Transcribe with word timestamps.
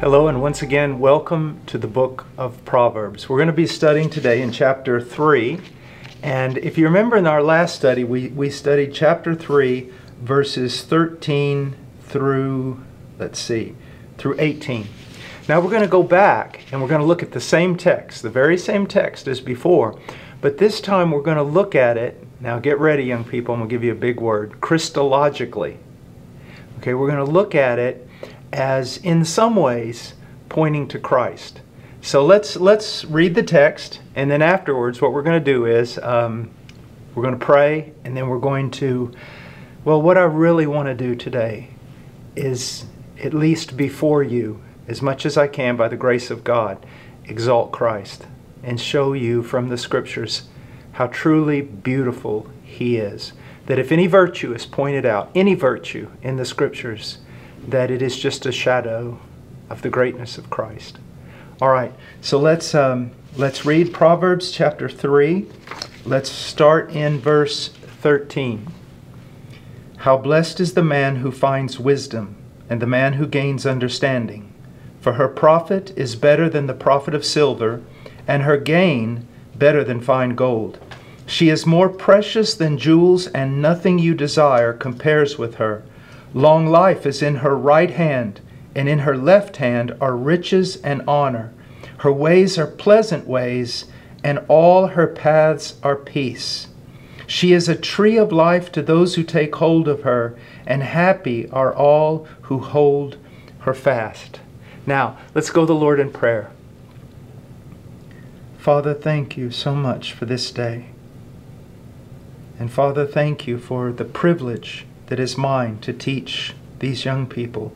Hello, 0.00 0.26
and 0.26 0.42
once 0.42 0.60
again, 0.60 0.98
welcome 0.98 1.60
to 1.66 1.78
the 1.78 1.86
book 1.86 2.26
of 2.36 2.62
Proverbs. 2.64 3.28
We're 3.28 3.38
going 3.38 3.46
to 3.46 3.52
be 3.52 3.68
studying 3.68 4.10
today 4.10 4.42
in 4.42 4.50
chapter 4.50 5.00
3. 5.00 5.60
And 6.20 6.58
if 6.58 6.76
you 6.76 6.84
remember 6.84 7.16
in 7.16 7.28
our 7.28 7.40
last 7.40 7.76
study, 7.76 8.02
we, 8.02 8.28
we 8.28 8.50
studied 8.50 8.92
chapter 8.92 9.36
3, 9.36 9.88
verses 10.20 10.82
13 10.82 11.76
through, 12.02 12.82
let's 13.20 13.38
see, 13.38 13.76
through 14.18 14.34
18. 14.40 14.88
Now 15.48 15.60
we're 15.60 15.70
going 15.70 15.82
to 15.82 15.88
go 15.88 16.02
back 16.02 16.64
and 16.72 16.82
we're 16.82 16.88
going 16.88 17.00
to 17.00 17.06
look 17.06 17.22
at 17.22 17.30
the 17.30 17.40
same 17.40 17.76
text, 17.76 18.22
the 18.22 18.30
very 18.30 18.58
same 18.58 18.88
text 18.88 19.28
as 19.28 19.40
before, 19.40 19.98
but 20.40 20.58
this 20.58 20.80
time 20.80 21.12
we're 21.12 21.22
going 21.22 21.36
to 21.36 21.42
look 21.44 21.76
at 21.76 21.96
it. 21.96 22.26
Now 22.40 22.58
get 22.58 22.80
ready, 22.80 23.04
young 23.04 23.24
people, 23.24 23.54
I'm 23.54 23.60
going 23.60 23.70
to 23.70 23.74
give 23.74 23.84
you 23.84 23.92
a 23.92 23.94
big 23.94 24.20
word 24.20 24.60
Christologically. 24.60 25.76
Okay, 26.78 26.94
we're 26.94 27.08
going 27.08 27.24
to 27.24 27.32
look 27.32 27.54
at 27.54 27.78
it 27.78 28.08
as 28.52 28.98
in 28.98 29.24
some 29.24 29.56
ways 29.56 30.14
pointing 30.48 30.88
to 30.88 30.98
Christ. 30.98 31.60
So 32.00 32.24
let's 32.24 32.56
let's 32.56 33.04
read 33.06 33.34
the 33.34 33.42
text, 33.42 34.00
and 34.14 34.30
then 34.30 34.42
afterwards, 34.42 35.00
what 35.00 35.12
we're 35.12 35.22
going 35.22 35.42
to 35.42 35.52
do 35.52 35.64
is 35.64 35.98
um, 35.98 36.50
we're 37.14 37.22
going 37.22 37.38
to 37.38 37.44
pray, 37.44 37.92
and 38.04 38.16
then 38.16 38.28
we're 38.28 38.38
going 38.38 38.70
to. 38.72 39.12
Well, 39.84 40.00
what 40.00 40.18
I 40.18 40.22
really 40.22 40.66
want 40.66 40.86
to 40.86 40.94
do 40.94 41.14
today 41.14 41.70
is 42.36 42.84
at 43.22 43.32
least 43.34 43.76
before 43.76 44.22
you, 44.22 44.62
as 44.88 45.00
much 45.00 45.24
as 45.24 45.36
I 45.36 45.46
can, 45.46 45.76
by 45.76 45.88
the 45.88 45.96
grace 45.96 46.30
of 46.30 46.44
God, 46.44 46.84
exalt 47.24 47.72
Christ 47.72 48.26
and 48.62 48.80
show 48.80 49.12
you 49.12 49.42
from 49.42 49.68
the 49.68 49.78
Scriptures 49.78 50.48
how 50.92 51.06
truly 51.06 51.60
beautiful 51.60 52.50
He 52.62 52.96
is. 52.96 53.32
That 53.66 53.78
if 53.78 53.92
any 53.92 54.06
virtue 54.06 54.52
is 54.52 54.66
pointed 54.66 55.06
out, 55.06 55.30
any 55.34 55.54
virtue 55.54 56.10
in 56.22 56.36
the 56.36 56.44
Scriptures, 56.44 57.18
that 57.68 57.90
it 57.90 58.02
is 58.02 58.16
just 58.16 58.46
a 58.46 58.52
shadow 58.52 59.18
of 59.70 59.82
the 59.82 59.90
greatness 59.90 60.38
of 60.38 60.50
Christ. 60.50 60.98
All 61.60 61.70
right, 61.70 61.92
so 62.20 62.38
let's 62.38 62.74
um, 62.74 63.12
let's 63.36 63.64
read 63.64 63.92
Proverbs 63.92 64.50
chapter 64.50 64.88
three. 64.88 65.46
Let's 66.04 66.30
start 66.30 66.90
in 66.90 67.20
verse 67.20 67.68
thirteen. 67.68 68.66
How 69.98 70.16
blessed 70.16 70.60
is 70.60 70.74
the 70.74 70.82
man 70.82 71.16
who 71.16 71.30
finds 71.30 71.78
wisdom, 71.78 72.36
and 72.68 72.82
the 72.82 72.86
man 72.86 73.14
who 73.14 73.26
gains 73.26 73.64
understanding. 73.64 74.52
For 75.00 75.14
her 75.14 75.28
profit 75.28 75.92
is 75.96 76.16
better 76.16 76.48
than 76.48 76.66
the 76.66 76.74
profit 76.74 77.14
of 77.14 77.24
silver, 77.24 77.80
and 78.26 78.42
her 78.42 78.56
gain 78.56 79.26
better 79.54 79.84
than 79.84 80.00
fine 80.00 80.34
gold. 80.34 80.78
She 81.26 81.48
is 81.48 81.64
more 81.64 81.88
precious 81.88 82.54
than 82.54 82.76
jewels, 82.76 83.28
and 83.28 83.62
nothing 83.62 83.98
you 83.98 84.14
desire 84.14 84.72
compares 84.72 85.38
with 85.38 85.54
her. 85.54 85.82
Long 86.34 86.66
life 86.66 87.06
is 87.06 87.22
in 87.22 87.36
her 87.36 87.56
right 87.56 87.90
hand, 87.90 88.40
and 88.74 88.88
in 88.88 89.00
her 89.00 89.16
left 89.16 89.58
hand 89.58 89.96
are 90.00 90.16
riches 90.16 90.76
and 90.82 91.02
honor. 91.06 91.52
Her 91.98 92.12
ways 92.12 92.58
are 92.58 92.66
pleasant 92.66 93.28
ways, 93.28 93.84
and 94.24 94.40
all 94.48 94.88
her 94.88 95.06
paths 95.06 95.76
are 95.84 95.94
peace. 95.94 96.66
She 97.28 97.52
is 97.52 97.68
a 97.68 97.76
tree 97.76 98.18
of 98.18 98.32
life 98.32 98.72
to 98.72 98.82
those 98.82 99.14
who 99.14 99.22
take 99.22 99.54
hold 99.54 99.86
of 99.86 100.02
her, 100.02 100.36
and 100.66 100.82
happy 100.82 101.48
are 101.50 101.72
all 101.72 102.26
who 102.42 102.58
hold 102.58 103.16
her 103.60 103.72
fast. 103.72 104.40
Now, 104.86 105.16
let's 105.34 105.50
go 105.50 105.62
to 105.62 105.66
the 105.66 105.74
Lord 105.74 106.00
in 106.00 106.10
prayer. 106.10 106.50
Father, 108.58 108.92
thank 108.92 109.36
you 109.36 109.52
so 109.52 109.74
much 109.74 110.12
for 110.12 110.26
this 110.26 110.50
day. 110.50 110.86
And 112.58 112.72
Father, 112.72 113.06
thank 113.06 113.46
you 113.46 113.58
for 113.58 113.92
the 113.92 114.04
privilege 114.04 114.84
that 115.06 115.20
is 115.20 115.36
mine 115.36 115.78
to 115.80 115.92
teach 115.92 116.54
these 116.78 117.04
young 117.04 117.26
people. 117.26 117.72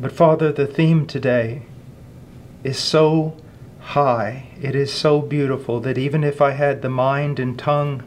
But 0.00 0.12
Father, 0.12 0.52
the 0.52 0.66
theme 0.66 1.06
today 1.06 1.62
is 2.62 2.78
so 2.78 3.36
high, 3.80 4.48
it 4.60 4.74
is 4.74 4.92
so 4.92 5.20
beautiful 5.20 5.80
that 5.80 5.98
even 5.98 6.24
if 6.24 6.40
I 6.40 6.52
had 6.52 6.82
the 6.82 6.88
mind 6.88 7.38
and 7.38 7.58
tongue 7.58 8.02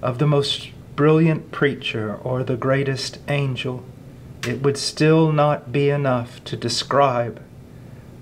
of 0.00 0.18
the 0.18 0.26
most 0.26 0.70
brilliant 0.96 1.52
preacher 1.52 2.16
or 2.16 2.42
the 2.42 2.56
greatest 2.56 3.18
angel, 3.28 3.84
it 4.46 4.62
would 4.62 4.76
still 4.76 5.32
not 5.32 5.72
be 5.72 5.90
enough 5.90 6.42
to 6.44 6.56
describe 6.56 7.42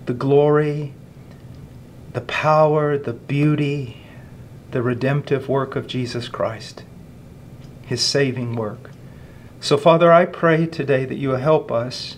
the 0.07 0.15
glory, 0.15 0.95
the 2.13 2.21
power, 2.23 2.97
the 2.97 3.13
beauty, 3.13 3.99
the 4.71 4.83
redemptive 4.83 5.49
work 5.49 5.77
of 5.77 5.87
Jesus 5.87 6.29
Christ 6.29 6.83
his 7.87 8.03
saving 8.03 8.57
work. 8.57 8.91
So, 9.61 9.79
Father, 9.79 10.13
I 10.13 10.27
pray 10.27 10.67
today 10.67 11.05
that 11.07 11.15
you 11.15 11.31
will 11.31 11.37
help 11.39 11.73
us 11.73 12.17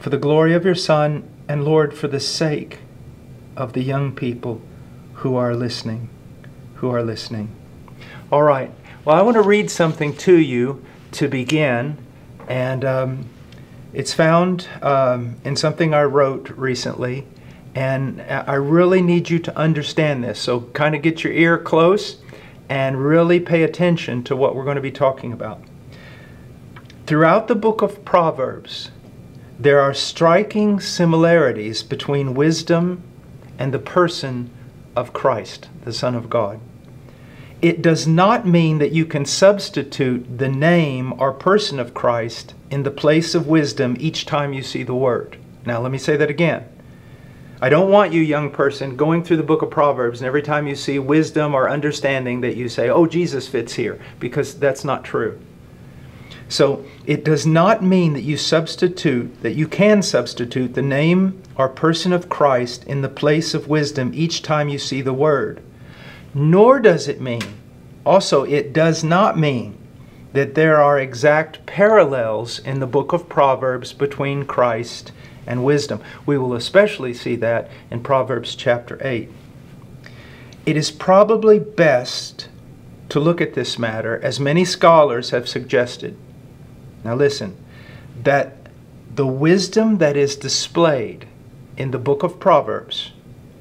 for 0.00 0.10
the 0.10 0.18
glory 0.18 0.54
of 0.54 0.64
your 0.64 0.74
Son 0.74 1.28
and, 1.48 1.64
Lord, 1.64 1.92
for 1.94 2.08
the 2.08 2.20
sake 2.20 2.78
of 3.56 3.72
the 3.72 3.82
young 3.82 4.14
people 4.14 4.62
who 5.14 5.36
are 5.36 5.54
listening, 5.54 6.08
who 6.76 6.90
are 6.90 7.02
listening. 7.02 7.54
All 8.30 8.42
right. 8.42 8.70
Well, 9.04 9.16
I 9.16 9.22
want 9.22 9.34
to 9.34 9.42
read 9.42 9.70
something 9.70 10.16
to 10.18 10.36
you 10.38 10.84
to 11.12 11.28
begin, 11.28 11.98
and 12.48 12.84
um, 12.84 13.28
it's 13.92 14.14
found 14.14 14.68
um, 14.80 15.36
in 15.44 15.56
something 15.56 15.92
I 15.92 16.04
wrote 16.04 16.50
recently, 16.50 17.26
and 17.74 18.22
I 18.22 18.54
really 18.54 19.02
need 19.02 19.28
you 19.28 19.38
to 19.40 19.56
understand 19.56 20.22
this. 20.24 20.38
So, 20.38 20.60
kind 20.60 20.94
of 20.94 21.02
get 21.02 21.24
your 21.24 21.32
ear 21.32 21.58
close 21.58 22.21
and 22.72 23.04
really 23.04 23.38
pay 23.38 23.64
attention 23.64 24.22
to 24.24 24.34
what 24.34 24.56
we're 24.56 24.64
going 24.64 24.76
to 24.76 24.80
be 24.80 24.90
talking 24.90 25.30
about. 25.30 25.62
Throughout 27.06 27.46
the 27.46 27.54
book 27.54 27.82
of 27.82 28.02
Proverbs, 28.02 28.90
there 29.58 29.78
are 29.78 29.92
striking 29.92 30.80
similarities 30.80 31.82
between 31.82 32.32
wisdom 32.32 33.02
and 33.58 33.74
the 33.74 33.78
person 33.78 34.48
of 34.96 35.12
Christ, 35.12 35.68
the 35.84 35.92
Son 35.92 36.14
of 36.14 36.30
God. 36.30 36.60
It 37.60 37.82
does 37.82 38.06
not 38.06 38.46
mean 38.46 38.78
that 38.78 38.92
you 38.92 39.04
can 39.04 39.26
substitute 39.26 40.38
the 40.38 40.48
name 40.48 41.12
or 41.20 41.30
person 41.30 41.78
of 41.78 41.92
Christ 41.92 42.54
in 42.70 42.84
the 42.84 42.90
place 42.90 43.34
of 43.34 43.46
wisdom 43.46 43.98
each 44.00 44.24
time 44.24 44.54
you 44.54 44.62
see 44.62 44.82
the 44.82 44.94
word. 44.94 45.36
Now, 45.66 45.82
let 45.82 45.92
me 45.92 45.98
say 45.98 46.16
that 46.16 46.30
again. 46.30 46.64
I 47.62 47.68
don't 47.68 47.92
want 47.92 48.12
you, 48.12 48.20
young 48.20 48.50
person, 48.50 48.96
going 48.96 49.22
through 49.22 49.36
the 49.36 49.44
book 49.44 49.62
of 49.62 49.70
Proverbs 49.70 50.20
and 50.20 50.26
every 50.26 50.42
time 50.42 50.66
you 50.66 50.74
see 50.74 50.98
wisdom 50.98 51.54
or 51.54 51.70
understanding 51.70 52.40
that 52.40 52.56
you 52.56 52.68
say, 52.68 52.90
oh, 52.90 53.06
Jesus 53.06 53.46
fits 53.46 53.74
here, 53.74 54.00
because 54.18 54.58
that's 54.58 54.84
not 54.84 55.04
true. 55.04 55.40
So 56.48 56.84
it 57.06 57.24
does 57.24 57.46
not 57.46 57.80
mean 57.80 58.14
that 58.14 58.22
you 58.22 58.36
substitute, 58.36 59.42
that 59.42 59.54
you 59.54 59.68
can 59.68 60.02
substitute 60.02 60.74
the 60.74 60.82
name 60.82 61.40
or 61.56 61.68
person 61.68 62.12
of 62.12 62.28
Christ 62.28 62.82
in 62.82 63.00
the 63.00 63.08
place 63.08 63.54
of 63.54 63.68
wisdom 63.68 64.10
each 64.12 64.42
time 64.42 64.68
you 64.68 64.80
see 64.80 65.00
the 65.00 65.14
word. 65.14 65.62
Nor 66.34 66.80
does 66.80 67.06
it 67.06 67.20
mean, 67.20 67.44
also, 68.04 68.42
it 68.42 68.72
does 68.72 69.04
not 69.04 69.38
mean 69.38 69.78
that 70.32 70.56
there 70.56 70.82
are 70.82 70.98
exact 70.98 71.64
parallels 71.64 72.58
in 72.58 72.80
the 72.80 72.88
book 72.88 73.12
of 73.12 73.28
Proverbs 73.28 73.92
between 73.92 74.46
Christ 74.46 75.12
and 75.46 75.64
wisdom. 75.64 76.00
We 76.26 76.38
will 76.38 76.54
especially 76.54 77.14
see 77.14 77.36
that 77.36 77.70
in 77.90 78.02
Proverbs 78.02 78.54
chapter 78.54 78.98
8. 79.00 79.28
It 80.64 80.76
is 80.76 80.90
probably 80.90 81.58
best 81.58 82.48
to 83.08 83.20
look 83.20 83.40
at 83.40 83.54
this 83.54 83.78
matter, 83.78 84.18
as 84.22 84.40
many 84.40 84.64
scholars 84.64 85.30
have 85.30 85.48
suggested. 85.48 86.16
Now, 87.04 87.14
listen, 87.14 87.56
that 88.22 88.56
the 89.14 89.26
wisdom 89.26 89.98
that 89.98 90.16
is 90.16 90.36
displayed 90.36 91.26
in 91.76 91.90
the 91.90 91.98
book 91.98 92.22
of 92.22 92.40
Proverbs 92.40 93.12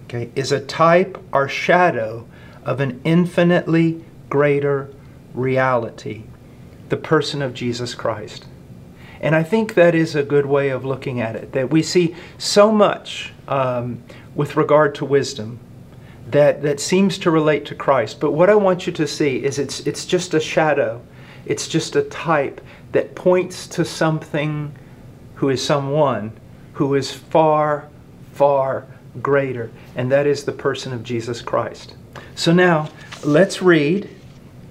okay, 0.06 0.30
is 0.36 0.51
a 0.51 0.60
type 0.60 1.18
or 1.33 1.48
shadow 1.48 2.28
of 2.63 2.80
an 2.80 3.01
infinitely 3.04 4.04
greater 4.30 4.89
reality, 5.33 6.24
the 6.89 6.98
person 6.98 7.42
of 7.42 7.54
Jesus 7.54 7.95
Christ. 7.95 8.45
And 9.21 9.35
I 9.35 9.44
think 9.44 9.75
that 9.75 9.94
is 9.94 10.15
a 10.15 10.23
good 10.23 10.47
way 10.47 10.69
of 10.69 10.83
looking 10.83 11.21
at 11.21 11.35
it, 11.35 11.51
that 11.53 11.69
we 11.69 11.83
see 11.83 12.15
so 12.39 12.71
much 12.71 13.31
um, 13.47 14.03
with 14.35 14.56
regard 14.56 14.95
to 14.95 15.06
wisdom 15.06 15.59
that, 16.31 16.63
that 16.63 16.79
seems 16.79 17.18
to 17.19 17.31
relate 17.31 17.65
to 17.68 17.75
Christ. 17.75 18.19
But 18.19 18.31
what 18.31 18.50
I 18.50 18.56
want 18.56 18.88
you 18.88 18.94
to 18.94 19.07
see 19.07 19.44
is 19.44 19.59
it's, 19.59 19.81
it's 19.81 20.06
just 20.06 20.33
a 20.33 20.39
shadow, 20.39 21.01
it's 21.45 21.68
just 21.68 21.95
a 21.95 22.01
type 22.03 22.62
that 22.94 23.15
points 23.15 23.68
to 23.68 23.85
something 23.85 24.73
who 25.35 25.50
is 25.50 25.63
someone 25.63 26.31
who 26.73 26.95
is 26.95 27.12
far, 27.12 27.89
far 28.33 28.88
greater, 29.21 29.71
and 29.95 30.12
that 30.12 30.25
is 30.25 30.45
the 30.45 30.51
person 30.51 30.94
of 30.94 31.03
Jesus 31.03 31.41
Christ. 31.41 31.95
So 32.35 32.53
now, 32.53 32.89
let's 33.23 33.62
read, 33.62 34.09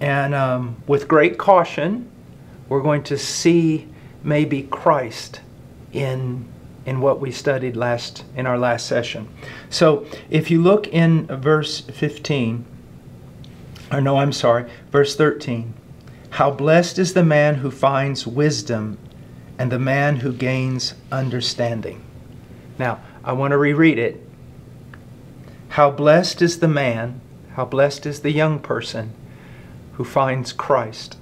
and 0.00 0.34
um, 0.34 0.76
with 0.86 1.06
great 1.06 1.38
caution, 1.38 2.10
we're 2.68 2.82
going 2.82 3.02
to 3.04 3.18
see 3.18 3.86
maybe 4.22 4.62
Christ 4.62 5.40
in 5.92 6.46
in 6.86 7.00
what 7.00 7.20
we 7.20 7.30
studied 7.30 7.76
last 7.76 8.24
in 8.34 8.46
our 8.46 8.58
last 8.58 8.86
session. 8.86 9.28
So, 9.68 10.06
if 10.30 10.50
you 10.50 10.62
look 10.62 10.88
in 10.88 11.26
verse 11.26 11.80
15, 11.80 12.64
or 13.92 14.00
no, 14.00 14.16
I'm 14.16 14.32
sorry, 14.32 14.70
verse 14.90 15.14
13. 15.14 15.74
How 16.30 16.50
blessed 16.50 16.98
is 16.98 17.12
the 17.12 17.24
man 17.24 17.56
who 17.56 17.70
finds 17.70 18.26
wisdom 18.26 18.98
and 19.60 19.70
the 19.70 19.78
man 19.78 20.16
who 20.16 20.32
gains 20.32 20.94
understanding. 21.12 22.02
Now, 22.78 23.00
I 23.22 23.34
want 23.34 23.50
to 23.50 23.58
reread 23.58 23.98
it. 23.98 24.26
How 25.68 25.90
blessed 25.90 26.40
is 26.40 26.60
the 26.60 26.66
man, 26.66 27.20
how 27.56 27.66
blessed 27.66 28.06
is 28.06 28.20
the 28.20 28.32
young 28.32 28.58
person 28.58 29.12
who 29.92 30.04
finds 30.04 30.54
Christ. 30.54 31.18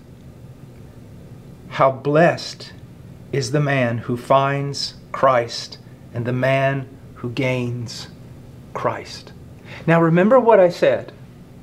How 1.71 1.91
blessed 1.91 2.73
is 3.33 3.51
the 3.51 3.61
man 3.61 3.99
who 3.99 4.17
finds 4.17 4.95
Christ 5.13 5.79
and 6.15 6.25
the 6.25 6.33
man 6.33 6.89
who 7.17 7.31
gains 7.31 8.09
Christ. 8.75 9.33
Now 9.87 10.01
remember 10.01 10.39
what 10.41 10.61
I 10.61 10.69
said, 10.69 11.13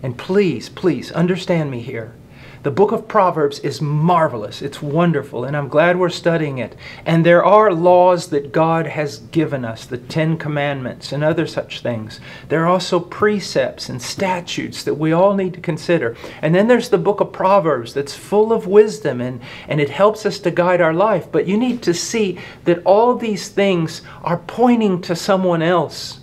and 0.03 0.17
please, 0.17 0.69
please 0.69 1.11
understand 1.11 1.71
me 1.71 1.81
here. 1.81 2.13
The 2.65 2.71
book 2.71 2.91
of 2.91 3.07
Proverbs 3.07 3.59
is 3.59 3.79
marvelous. 3.79 4.63
It's 4.63 4.81
wonderful, 4.81 5.43
and 5.43 5.55
I'm 5.55 5.67
glad 5.67 5.99
we're 5.99 6.09
studying 6.09 6.57
it. 6.57 6.75
And 7.05 7.23
there 7.23 7.45
are 7.45 7.71
laws 7.71 8.29
that 8.29 8.51
God 8.51 8.87
has 8.87 9.19
given 9.19 9.63
us, 9.63 9.85
the 9.85 9.99
Ten 9.99 10.35
Commandments 10.35 11.11
and 11.11 11.23
other 11.23 11.45
such 11.45 11.81
things. 11.81 12.19
There 12.49 12.63
are 12.63 12.67
also 12.67 12.99
precepts 12.99 13.87
and 13.87 14.01
statutes 14.01 14.83
that 14.83 14.95
we 14.95 15.11
all 15.11 15.35
need 15.35 15.53
to 15.53 15.61
consider. 15.61 16.17
And 16.41 16.55
then 16.55 16.67
there's 16.67 16.89
the 16.89 16.97
book 16.97 17.19
of 17.19 17.31
Proverbs 17.31 17.93
that's 17.93 18.15
full 18.15 18.51
of 18.51 18.65
wisdom 18.65 19.21
and, 19.21 19.41
and 19.67 19.79
it 19.79 19.91
helps 19.91 20.25
us 20.25 20.39
to 20.39 20.49
guide 20.49 20.81
our 20.81 20.91
life. 20.91 21.31
But 21.31 21.47
you 21.47 21.57
need 21.57 21.83
to 21.83 21.93
see 21.93 22.39
that 22.63 22.81
all 22.83 23.13
these 23.13 23.47
things 23.47 24.01
are 24.23 24.37
pointing 24.37 25.03
to 25.03 25.15
someone 25.15 25.61
else, 25.61 26.19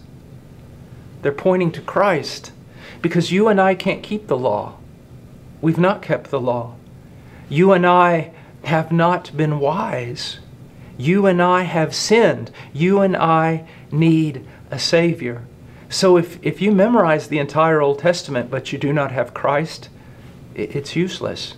they're 1.22 1.30
pointing 1.30 1.70
to 1.70 1.80
Christ. 1.80 2.50
Because 3.00 3.30
you 3.30 3.46
and 3.46 3.60
I 3.60 3.76
can't 3.76 4.02
keep 4.02 4.26
the 4.26 4.36
law. 4.36 4.78
We've 5.62 5.78
not 5.78 6.02
kept 6.02 6.30
the 6.30 6.40
law. 6.40 6.74
You 7.48 7.72
and 7.72 7.86
I 7.86 8.32
have 8.64 8.92
not 8.92 9.34
been 9.34 9.60
wise. 9.60 10.40
You 10.98 11.26
and 11.26 11.40
I 11.40 11.62
have 11.62 11.94
sinned. 11.94 12.50
You 12.72 13.00
and 13.00 13.16
I 13.16 13.66
need 13.90 14.44
a 14.70 14.78
Savior. 14.78 15.44
So 15.88 16.16
if, 16.16 16.38
if 16.42 16.60
you 16.60 16.72
memorize 16.72 17.28
the 17.28 17.38
entire 17.38 17.80
Old 17.80 18.00
Testament 18.00 18.50
but 18.50 18.72
you 18.72 18.78
do 18.78 18.92
not 18.92 19.12
have 19.12 19.34
Christ, 19.34 19.88
it's 20.54 20.96
useless. 20.96 21.54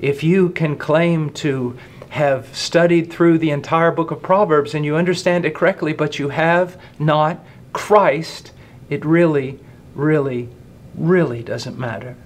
If 0.00 0.22
you 0.22 0.50
can 0.50 0.76
claim 0.76 1.30
to 1.30 1.76
have 2.10 2.54
studied 2.56 3.10
through 3.10 3.38
the 3.38 3.50
entire 3.50 3.90
book 3.90 4.10
of 4.10 4.22
Proverbs 4.22 4.74
and 4.74 4.84
you 4.84 4.96
understand 4.96 5.44
it 5.44 5.54
correctly, 5.54 5.92
but 5.92 6.18
you 6.18 6.28
have 6.28 6.80
not 6.98 7.44
Christ, 7.72 8.52
it 8.88 9.04
really, 9.04 9.58
really, 9.94 10.48
really 10.94 11.42
doesn't 11.42 11.78
matter. 11.78 12.16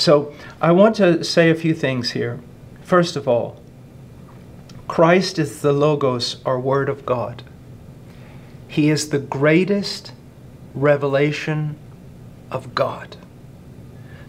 So 0.00 0.32
I 0.62 0.72
want 0.72 0.96
to 0.96 1.22
say 1.22 1.50
a 1.50 1.54
few 1.54 1.74
things 1.74 2.12
here. 2.12 2.40
First 2.82 3.16
of 3.16 3.28
all, 3.28 3.60
Christ 4.88 5.38
is 5.38 5.60
the 5.60 5.74
Logos 5.74 6.40
or 6.46 6.58
Word 6.58 6.88
of 6.88 7.04
God. 7.04 7.42
He 8.66 8.88
is 8.88 9.10
the 9.10 9.18
greatest 9.18 10.12
revelation 10.74 11.76
of 12.50 12.74
God. 12.74 13.18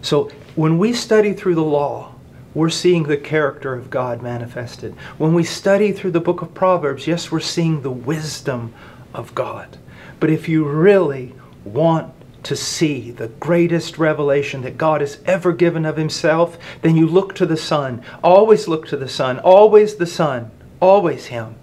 So 0.02 0.30
when 0.56 0.76
we 0.76 0.92
study 0.92 1.32
through 1.32 1.54
the 1.54 1.62
law, 1.62 2.16
we're 2.52 2.68
seeing 2.68 3.04
the 3.04 3.16
character 3.16 3.72
of 3.72 3.88
God 3.88 4.20
manifested. 4.20 4.94
When 5.16 5.32
we 5.32 5.42
study 5.42 5.90
through 5.90 6.10
the 6.10 6.20
book 6.20 6.42
of 6.42 6.52
Proverbs, 6.52 7.06
yes, 7.06 7.32
we're 7.32 7.40
seeing 7.40 7.80
the 7.80 7.90
wisdom 7.90 8.74
of 9.14 9.34
God. 9.34 9.78
But 10.20 10.28
if 10.28 10.50
you 10.50 10.68
really 10.68 11.34
want 11.64 12.12
to 12.44 12.56
see 12.56 13.10
the 13.10 13.28
greatest 13.28 13.98
revelation 13.98 14.62
that 14.62 14.76
God 14.76 15.00
has 15.00 15.18
ever 15.24 15.52
given 15.52 15.84
of 15.84 15.96
Himself, 15.96 16.58
then 16.82 16.96
you 16.96 17.06
look 17.06 17.34
to 17.36 17.46
the 17.46 17.56
Son. 17.56 18.02
Always 18.22 18.66
look 18.66 18.86
to 18.88 18.96
the 18.96 19.08
Son. 19.08 19.38
Always 19.40 19.96
the 19.96 20.06
Son. 20.06 20.50
Always 20.80 21.26
Him. 21.26 21.54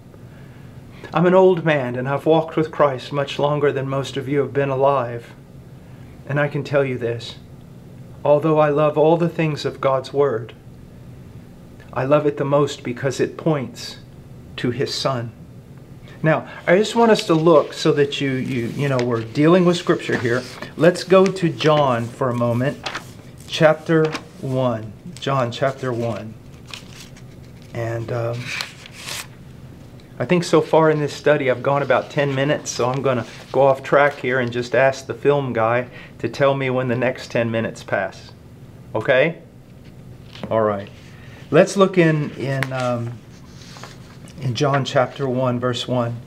I'm 1.12 1.26
an 1.26 1.34
old 1.34 1.64
man 1.64 1.96
and 1.96 2.08
I've 2.08 2.26
walked 2.26 2.56
with 2.56 2.70
Christ 2.70 3.12
much 3.12 3.38
longer 3.38 3.72
than 3.72 3.88
most 3.88 4.16
of 4.16 4.28
you 4.28 4.38
have 4.40 4.52
been 4.52 4.70
alive. 4.70 5.34
And 6.28 6.38
I 6.38 6.48
can 6.48 6.62
tell 6.62 6.84
you 6.84 6.96
this 6.96 7.36
although 8.24 8.58
I 8.58 8.68
love 8.68 8.96
all 8.96 9.16
the 9.16 9.28
things 9.28 9.64
of 9.64 9.80
God's 9.80 10.12
Word, 10.12 10.54
I 11.92 12.04
love 12.04 12.26
it 12.26 12.36
the 12.36 12.44
most 12.44 12.84
because 12.84 13.18
it 13.18 13.36
points 13.36 13.98
to 14.56 14.70
His 14.70 14.94
Son. 14.94 15.32
Now, 16.22 16.48
I 16.66 16.76
just 16.76 16.94
want 16.94 17.10
us 17.10 17.26
to 17.26 17.34
look 17.34 17.72
so 17.72 17.92
that 17.92 18.20
you, 18.20 18.32
you, 18.32 18.66
you 18.66 18.88
know, 18.88 18.98
we're 18.98 19.24
dealing 19.24 19.64
with 19.64 19.78
Scripture 19.78 20.18
here. 20.18 20.42
Let's 20.80 21.04
go 21.04 21.26
to 21.26 21.50
John 21.50 22.06
for 22.06 22.30
a 22.30 22.34
moment, 22.34 22.88
chapter 23.46 24.10
1. 24.40 24.92
John 25.20 25.52
chapter 25.52 25.92
1. 25.92 26.32
And 27.74 28.10
um, 28.10 28.42
I 30.18 30.24
think 30.24 30.42
so 30.42 30.62
far 30.62 30.90
in 30.90 30.98
this 30.98 31.12
study 31.12 31.50
I've 31.50 31.62
gone 31.62 31.82
about 31.82 32.10
10 32.10 32.34
minutes, 32.34 32.70
so 32.70 32.88
I'm 32.88 33.02
going 33.02 33.18
to 33.18 33.26
go 33.52 33.60
off 33.60 33.82
track 33.82 34.20
here 34.20 34.40
and 34.40 34.50
just 34.50 34.74
ask 34.74 35.06
the 35.06 35.12
film 35.12 35.52
guy 35.52 35.90
to 36.18 36.30
tell 36.30 36.54
me 36.54 36.70
when 36.70 36.88
the 36.88 36.96
next 36.96 37.30
10 37.30 37.50
minutes 37.50 37.82
pass. 37.82 38.32
Okay? 38.94 39.42
All 40.50 40.62
right. 40.62 40.88
Let's 41.50 41.76
look 41.76 41.98
in, 41.98 42.30
in 42.36 42.72
um, 42.72 43.18
in 44.40 44.54
John 44.54 44.86
chapter 44.86 45.28
1, 45.28 45.60
verse 45.60 45.86
1. 45.86 46.18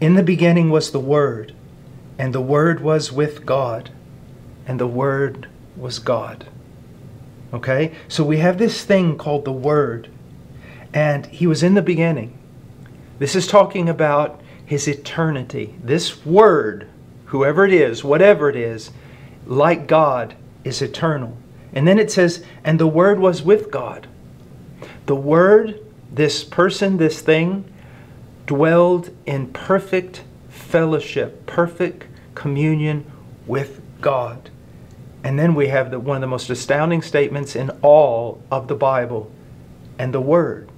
In 0.00 0.16
the 0.16 0.24
beginning 0.24 0.68
was 0.68 0.90
the 0.90 0.98
Word, 0.98 1.54
and 2.18 2.34
the 2.34 2.40
Word 2.40 2.80
was 2.80 3.12
with 3.12 3.46
God, 3.46 3.92
and 4.70 4.78
the 4.78 4.86
Word 4.86 5.48
was 5.76 5.98
God. 5.98 6.46
Okay? 7.52 7.92
So 8.06 8.22
we 8.22 8.36
have 8.36 8.56
this 8.56 8.84
thing 8.84 9.18
called 9.18 9.44
the 9.44 9.50
Word, 9.50 10.08
and 10.94 11.26
He 11.26 11.48
was 11.48 11.64
in 11.64 11.74
the 11.74 11.82
beginning. 11.82 12.38
This 13.18 13.34
is 13.34 13.48
talking 13.48 13.88
about 13.88 14.40
His 14.64 14.86
eternity. 14.86 15.74
This 15.82 16.24
Word, 16.24 16.86
whoever 17.24 17.66
it 17.66 17.72
is, 17.72 18.04
whatever 18.04 18.48
it 18.48 18.54
is, 18.54 18.92
like 19.44 19.88
God, 19.88 20.36
is 20.62 20.80
eternal. 20.80 21.36
And 21.72 21.88
then 21.88 21.98
it 21.98 22.12
says, 22.12 22.44
and 22.62 22.78
the 22.78 22.86
Word 22.86 23.18
was 23.18 23.42
with 23.42 23.72
God. 23.72 24.06
The 25.06 25.16
Word 25.16 25.84
this 26.12 26.44
person, 26.44 26.96
this 26.96 27.20
thing, 27.20 27.64
dwelled 28.46 29.10
in 29.26 29.48
perfect 29.52 30.22
fellowship, 30.48 31.44
perfect 31.44 32.06
communion 32.36 33.10
with 33.48 33.80
God. 34.00 34.48
And 35.22 35.38
then 35.38 35.54
we 35.54 35.68
have 35.68 35.90
the, 35.90 36.00
one 36.00 36.16
of 36.16 36.20
the 36.20 36.26
most 36.26 36.48
astounding 36.50 37.02
statements 37.02 37.54
in 37.54 37.70
all 37.82 38.42
of 38.50 38.68
the 38.68 38.74
Bible. 38.74 39.30
And 39.98 40.14
the 40.14 40.20
Word, 40.20 40.70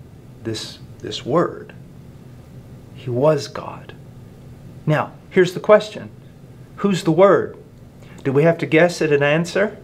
this, 0.42 0.78
this 0.98 1.24
Word, 1.24 1.72
He 2.94 3.08
was 3.08 3.46
God. 3.46 3.94
Now, 4.84 5.12
here's 5.30 5.54
the 5.54 5.60
question 5.60 6.10
Who's 6.76 7.04
the 7.04 7.12
Word? 7.12 7.56
Do 8.24 8.32
we 8.32 8.42
have 8.42 8.58
to 8.58 8.66
guess 8.66 9.00
at 9.00 9.12
an 9.12 9.22
answer? 9.22 9.78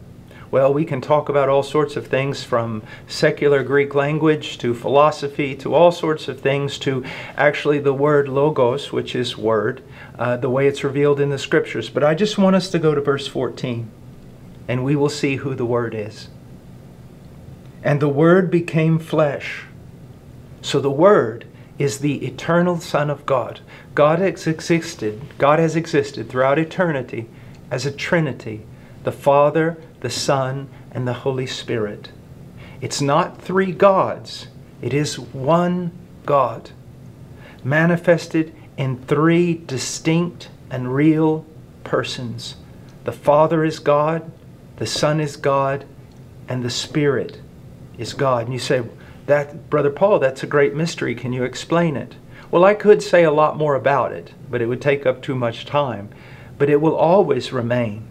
Well, 0.51 0.73
we 0.73 0.87
can 0.87 1.03
talk 1.03 1.29
about 1.29 1.51
all 1.51 1.63
sorts 1.63 1.95
of 1.97 2.07
things 2.07 2.43
from 2.43 2.83
secular 3.07 3.63
Greek 3.63 3.95
language 3.95 4.57
to 4.59 4.73
philosophy 4.73 5.55
to 5.57 5.75
all 5.75 5.93
sorts 5.93 6.27
of 6.27 6.41
things 6.41 6.79
to 6.81 7.05
actually 7.37 7.81
the 7.81 7.93
word 7.93 8.29
logos, 8.29 8.91
which 8.91 9.15
is 9.15 9.37
word, 9.37 9.83
uh, 10.19 10.39
the 10.39 10.49
way 10.49 10.67
it's 10.67 10.83
revealed 10.83 11.21
in 11.21 11.29
the 11.29 11.39
scriptures. 11.39 11.91
But 11.91 12.03
I 12.03 12.15
just 12.15 12.39
want 12.39 12.57
us 12.57 12.71
to 12.71 12.79
go 12.79 12.95
to 12.95 13.01
verse 13.03 13.27
14 13.27 13.91
and 14.69 14.85
we 14.85 14.95
will 14.95 15.09
see 15.09 15.37
who 15.37 15.55
the 15.55 15.65
word 15.65 15.95
is. 15.95 16.29
And 17.83 18.01
the 18.01 18.09
word 18.09 18.51
became 18.51 18.99
flesh. 18.99 19.65
So 20.61 20.79
the 20.79 20.91
word 20.91 21.47
is 21.79 21.99
the 21.99 22.27
eternal 22.27 22.79
Son 22.79 23.09
of 23.09 23.25
God. 23.25 23.61
God 23.95 24.19
has 24.19 24.47
existed, 24.47 25.21
God 25.39 25.59
has 25.59 25.75
existed 25.75 26.29
throughout 26.29 26.59
eternity 26.59 27.29
as 27.71 27.87
a 27.87 27.93
Trinity, 27.93 28.67
the 29.05 29.13
Father, 29.13 29.79
the 30.01 30.11
Son, 30.11 30.69
and 30.93 31.07
the 31.07 31.13
Holy 31.13 31.47
Spirit. 31.47 32.11
It's 32.81 33.01
not 33.01 33.41
three 33.41 33.73
gods, 33.73 34.49
it 34.83 34.93
is 34.93 35.19
one 35.19 35.93
God, 36.27 36.71
manifested 37.65 38.55
in 38.77 38.99
three 39.05 39.55
distinct 39.55 40.51
and 40.71 40.95
real 40.95 41.45
persons. 41.85 42.57
The 43.05 43.13
Father 43.13 43.65
is 43.65 43.79
God, 43.79 44.31
the 44.79 44.87
Son 44.87 45.21
is 45.21 45.37
God, 45.37 45.85
and 46.49 46.65
the 46.65 46.71
Spirit 46.71 47.41
is 47.99 48.15
God. 48.15 48.45
And 48.45 48.53
you 48.53 48.59
say, 48.59 48.83
that, 49.29 49.69
Brother 49.69 49.91
Paul, 49.91 50.19
that's 50.19 50.43
a 50.43 50.47
great 50.47 50.75
mystery. 50.75 51.15
Can 51.15 51.33
you 51.33 51.45
explain 51.45 51.97
it? 51.97 52.15
Well, 52.51 52.65
I 52.65 52.73
could 52.73 53.03
say 53.03 53.25
a 53.25 53.31
lot 53.31 53.59
more 53.59 53.75
about 53.75 54.11
it, 54.11 54.33
but 54.51 54.63
it 54.63 54.67
would 54.67 54.81
take 54.81 55.05
up 55.05 55.21
too 55.21 55.35
much 55.35 55.67
time. 55.67 56.09
But 56.57 56.71
it 56.71 56.81
will 56.81 56.97
always 56.97 57.53
remain 57.53 58.05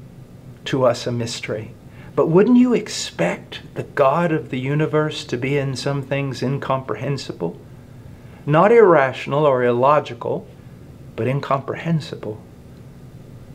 to 0.65 0.86
us 0.86 1.07
a 1.07 1.12
mystery. 1.12 1.74
But 2.15 2.27
wouldn't 2.27 2.57
you 2.57 2.74
expect 2.74 3.62
the 3.74 3.83
God 3.83 4.31
of 4.31 4.50
the 4.50 4.59
universe 4.59 5.24
to 5.25 5.38
be 5.38 5.57
in 5.57 5.75
some 5.75 6.03
things 6.03 6.43
incomprehensible? 6.43 7.59
Not 8.45 8.71
irrational 8.71 9.45
or 9.45 9.63
illogical, 9.63 10.47
but 11.15 11.27
incomprehensible. 11.27 12.39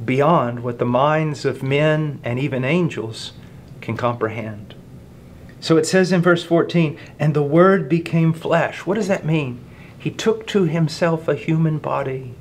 Beyond 0.05 0.63
what 0.63 0.79
the 0.79 0.85
minds 0.85 1.45
of 1.45 1.63
men 1.63 2.21
and 2.25 2.39
even 2.39 2.65
angels 2.65 3.33
can 3.81 3.97
comprehend. 3.97 4.75
So 5.61 5.77
it 5.77 5.87
says 5.87 6.11
in 6.11 6.23
verse 6.23 6.43
14, 6.43 6.99
and 7.19 7.35
the 7.35 7.43
Word 7.43 7.89
became 7.89 8.33
flesh. 8.33 8.85
What 8.85 8.95
does 8.95 9.09
that 9.09 9.25
mean? 9.25 9.65
He 9.97 10.11
took 10.11 10.47
to 10.49 10.65
himself 10.65 11.29
a 11.29 11.37
human 11.37 11.79
body. 11.79 12.35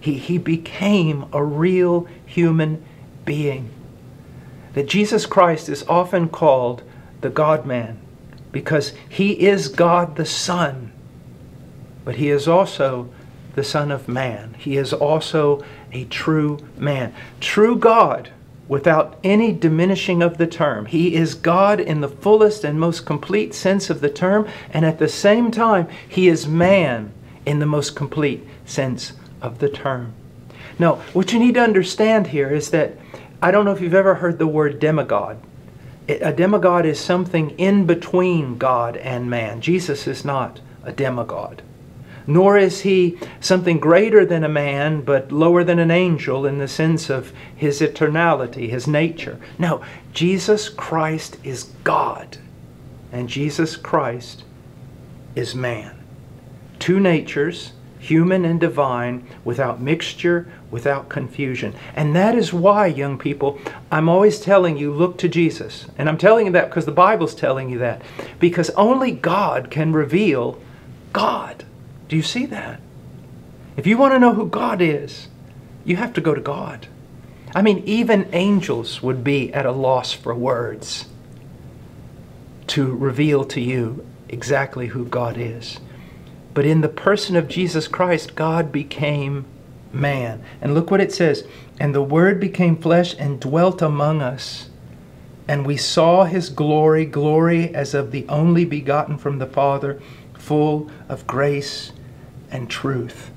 He, 0.00 0.18
he 0.18 0.38
became 0.38 1.26
a 1.32 1.42
real 1.42 2.06
human 2.24 2.84
being. 3.24 3.70
That 4.74 4.88
Jesus 4.88 5.26
Christ 5.26 5.68
is 5.68 5.82
often 5.88 6.28
called 6.28 6.84
the 7.22 7.30
God 7.30 7.66
man 7.66 7.98
because 8.52 8.92
he 9.08 9.32
is 9.46 9.66
God 9.66 10.14
the 10.14 10.26
Son, 10.26 10.92
but 12.04 12.16
he 12.16 12.30
is 12.30 12.46
also 12.46 13.08
the 13.54 13.64
Son 13.64 13.90
of 13.90 14.08
Man. 14.08 14.54
He 14.58 14.76
is 14.76 14.92
also 14.92 15.64
a 15.92 16.04
true 16.04 16.58
man. 16.76 17.14
True 17.40 17.76
God 17.76 18.30
without 18.66 19.18
any 19.22 19.52
diminishing 19.52 20.22
of 20.22 20.38
the 20.38 20.46
term. 20.46 20.86
He 20.86 21.14
is 21.14 21.34
God 21.34 21.80
in 21.80 22.00
the 22.00 22.08
fullest 22.08 22.64
and 22.64 22.80
most 22.80 23.04
complete 23.04 23.54
sense 23.54 23.90
of 23.90 24.00
the 24.00 24.08
term, 24.08 24.48
and 24.70 24.84
at 24.84 24.98
the 24.98 25.08
same 25.08 25.50
time, 25.50 25.88
He 26.08 26.28
is 26.28 26.46
man 26.46 27.12
in 27.44 27.58
the 27.58 27.66
most 27.66 27.94
complete 27.94 28.46
sense 28.64 29.12
of 29.42 29.58
the 29.58 29.68
term. 29.68 30.14
Now, 30.78 30.94
what 31.12 31.32
you 31.32 31.38
need 31.38 31.54
to 31.54 31.60
understand 31.60 32.28
here 32.28 32.50
is 32.50 32.70
that 32.70 32.98
I 33.42 33.50
don't 33.50 33.64
know 33.64 33.72
if 33.72 33.80
you've 33.80 33.94
ever 33.94 34.14
heard 34.14 34.38
the 34.38 34.46
word 34.46 34.80
demigod. 34.80 35.38
A 36.08 36.32
demigod 36.32 36.86
is 36.86 36.98
something 36.98 37.50
in 37.50 37.86
between 37.86 38.56
God 38.56 38.96
and 38.96 39.28
man. 39.28 39.60
Jesus 39.60 40.06
is 40.06 40.24
not 40.24 40.60
a 40.82 40.92
demigod 40.92 41.62
nor 42.26 42.56
is 42.56 42.80
he 42.80 43.18
something 43.40 43.78
greater 43.78 44.24
than 44.24 44.44
a 44.44 44.48
man, 44.48 45.02
but 45.02 45.30
lower 45.30 45.64
than 45.64 45.78
an 45.78 45.90
angel 45.90 46.46
in 46.46 46.58
the 46.58 46.68
sense 46.68 47.10
of 47.10 47.32
his 47.54 47.80
eternality, 47.80 48.68
his 48.68 48.86
nature. 48.86 49.38
No, 49.58 49.82
Jesus 50.12 50.68
Christ 50.68 51.36
is 51.44 51.64
God, 51.84 52.38
and 53.12 53.28
Jesus 53.28 53.76
Christ 53.76 54.44
is 55.34 55.54
man. 55.54 55.98
Two 56.78 57.00
natures, 57.00 57.72
human 57.98 58.44
and 58.44 58.60
divine, 58.60 59.26
without 59.44 59.80
mixture, 59.80 60.46
without 60.70 61.08
confusion. 61.08 61.74
And 61.94 62.14
that 62.14 62.34
is 62.34 62.52
why, 62.52 62.86
young 62.86 63.18
people, 63.18 63.58
I'm 63.90 64.08
always 64.08 64.40
telling 64.40 64.76
you, 64.76 64.92
look 64.92 65.16
to 65.18 65.28
Jesus. 65.28 65.86
And 65.96 66.08
I'm 66.08 66.18
telling 66.18 66.46
you 66.46 66.52
that 66.52 66.68
because 66.68 66.84
the 66.84 66.92
Bible's 66.92 67.34
telling 67.34 67.70
you 67.70 67.78
that. 67.78 68.02
Because 68.38 68.70
only 68.70 69.10
God 69.10 69.70
can 69.70 69.92
reveal 69.92 70.60
God. 71.12 71.64
Do 72.08 72.16
you 72.16 72.22
see 72.22 72.46
that? 72.46 72.80
If 73.76 73.86
you 73.86 73.98
want 73.98 74.14
to 74.14 74.18
know 74.18 74.34
who 74.34 74.46
God 74.46 74.80
is, 74.80 75.28
you 75.84 75.96
have 75.96 76.12
to 76.14 76.20
go 76.20 76.34
to 76.34 76.40
God. 76.40 76.86
I 77.54 77.62
mean, 77.62 77.82
even 77.86 78.28
angels 78.32 79.02
would 79.02 79.22
be 79.22 79.52
at 79.52 79.66
a 79.66 79.72
loss 79.72 80.12
for 80.12 80.34
words 80.34 81.06
to 82.68 82.94
reveal 82.94 83.44
to 83.44 83.60
you 83.60 84.04
exactly 84.28 84.88
who 84.88 85.04
God 85.04 85.36
is. 85.36 85.78
But 86.52 86.66
in 86.66 86.80
the 86.80 86.88
person 86.88 87.36
of 87.36 87.48
Jesus 87.48 87.88
Christ, 87.88 88.34
God 88.34 88.72
became 88.72 89.44
man. 89.92 90.42
And 90.60 90.74
look 90.74 90.90
what 90.90 91.00
it 91.00 91.12
says 91.12 91.46
And 91.78 91.94
the 91.94 92.02
Word 92.02 92.40
became 92.40 92.76
flesh 92.76 93.14
and 93.18 93.40
dwelt 93.40 93.82
among 93.82 94.22
us. 94.22 94.70
And 95.46 95.66
we 95.66 95.76
saw 95.76 96.24
his 96.24 96.48
glory, 96.48 97.04
glory 97.04 97.74
as 97.74 97.92
of 97.92 98.10
the 98.10 98.26
only 98.28 98.64
begotten 98.64 99.18
from 99.18 99.38
the 99.38 99.46
Father, 99.46 100.00
full 100.38 100.90
of 101.08 101.26
grace 101.26 101.92
and 102.54 102.70
truth. 102.70 103.32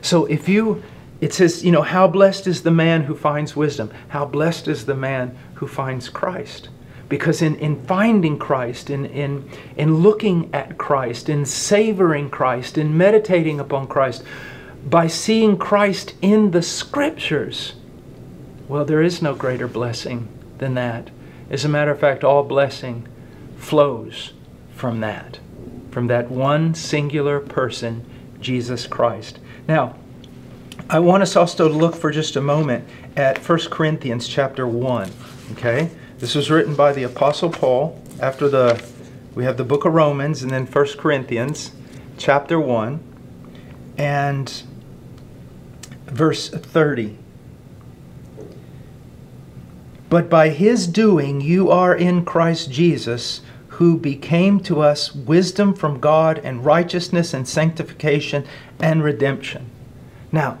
So 0.00 0.24
if 0.26 0.48
you, 0.48 0.82
it 1.20 1.34
says, 1.34 1.62
you 1.64 1.72
know, 1.72 1.82
how 1.82 2.06
blessed 2.06 2.46
is 2.46 2.62
the 2.62 2.70
man 2.70 3.02
who 3.02 3.14
finds 3.14 3.54
wisdom? 3.54 3.90
How 4.08 4.24
blessed 4.24 4.68
is 4.68 4.86
the 4.86 4.94
man 4.94 5.36
who 5.54 5.66
finds 5.66 6.08
Christ? 6.08 6.70
Because 7.08 7.42
in, 7.42 7.56
in 7.56 7.84
finding 7.84 8.38
Christ, 8.38 8.88
in, 8.88 9.04
in, 9.06 9.50
in 9.76 9.96
looking 9.96 10.48
at 10.54 10.78
Christ, 10.78 11.28
in 11.28 11.44
savoring 11.44 12.30
Christ, 12.30 12.78
in 12.78 12.96
meditating 12.96 13.58
upon 13.58 13.88
Christ, 13.88 14.22
by 14.88 15.08
seeing 15.08 15.58
Christ 15.58 16.14
in 16.22 16.52
the 16.52 16.62
Scriptures, 16.62 17.74
well, 18.68 18.84
there 18.84 19.02
is 19.02 19.20
no 19.20 19.34
greater 19.34 19.66
blessing 19.66 20.28
than 20.58 20.74
that. 20.74 21.10
As 21.50 21.64
a 21.64 21.68
matter 21.68 21.90
of 21.90 21.98
fact, 21.98 22.22
all 22.22 22.44
blessing 22.44 23.08
flows 23.56 24.34
from 24.72 25.00
that 25.00 25.40
from 25.90 26.06
that 26.06 26.30
one 26.30 26.74
singular 26.74 27.40
person, 27.40 28.04
Jesus 28.40 28.86
Christ. 28.86 29.38
Now, 29.68 29.96
I 30.88 30.98
want 30.98 31.22
us 31.22 31.36
also 31.36 31.68
to 31.68 31.74
look 31.74 31.94
for 31.94 32.10
just 32.10 32.36
a 32.36 32.40
moment 32.40 32.84
at 33.16 33.38
1 33.38 33.58
Corinthians 33.70 34.26
chapter 34.26 34.66
1. 34.66 35.10
Okay? 35.52 35.90
This 36.18 36.34
was 36.34 36.50
written 36.50 36.74
by 36.74 36.92
the 36.92 37.04
Apostle 37.04 37.50
Paul 37.50 38.00
after 38.20 38.48
the 38.48 38.82
we 39.34 39.44
have 39.44 39.56
the 39.56 39.64
book 39.64 39.84
of 39.84 39.94
Romans 39.94 40.42
and 40.42 40.50
then 40.50 40.66
1 40.66 40.86
Corinthians 40.98 41.70
chapter 42.18 42.58
1 42.58 43.00
and 43.96 44.62
verse 46.06 46.48
30. 46.48 47.16
But 50.08 50.28
by 50.28 50.48
his 50.48 50.88
doing 50.88 51.40
you 51.40 51.70
are 51.70 51.94
in 51.94 52.24
Christ 52.24 52.70
Jesus 52.70 53.40
who 53.80 53.96
became 53.96 54.60
to 54.60 54.82
us 54.82 55.14
wisdom 55.14 55.72
from 55.72 55.98
God 56.00 56.38
and 56.44 56.62
righteousness 56.62 57.32
and 57.32 57.48
sanctification 57.48 58.44
and 58.78 59.02
redemption. 59.02 59.70
Now, 60.30 60.58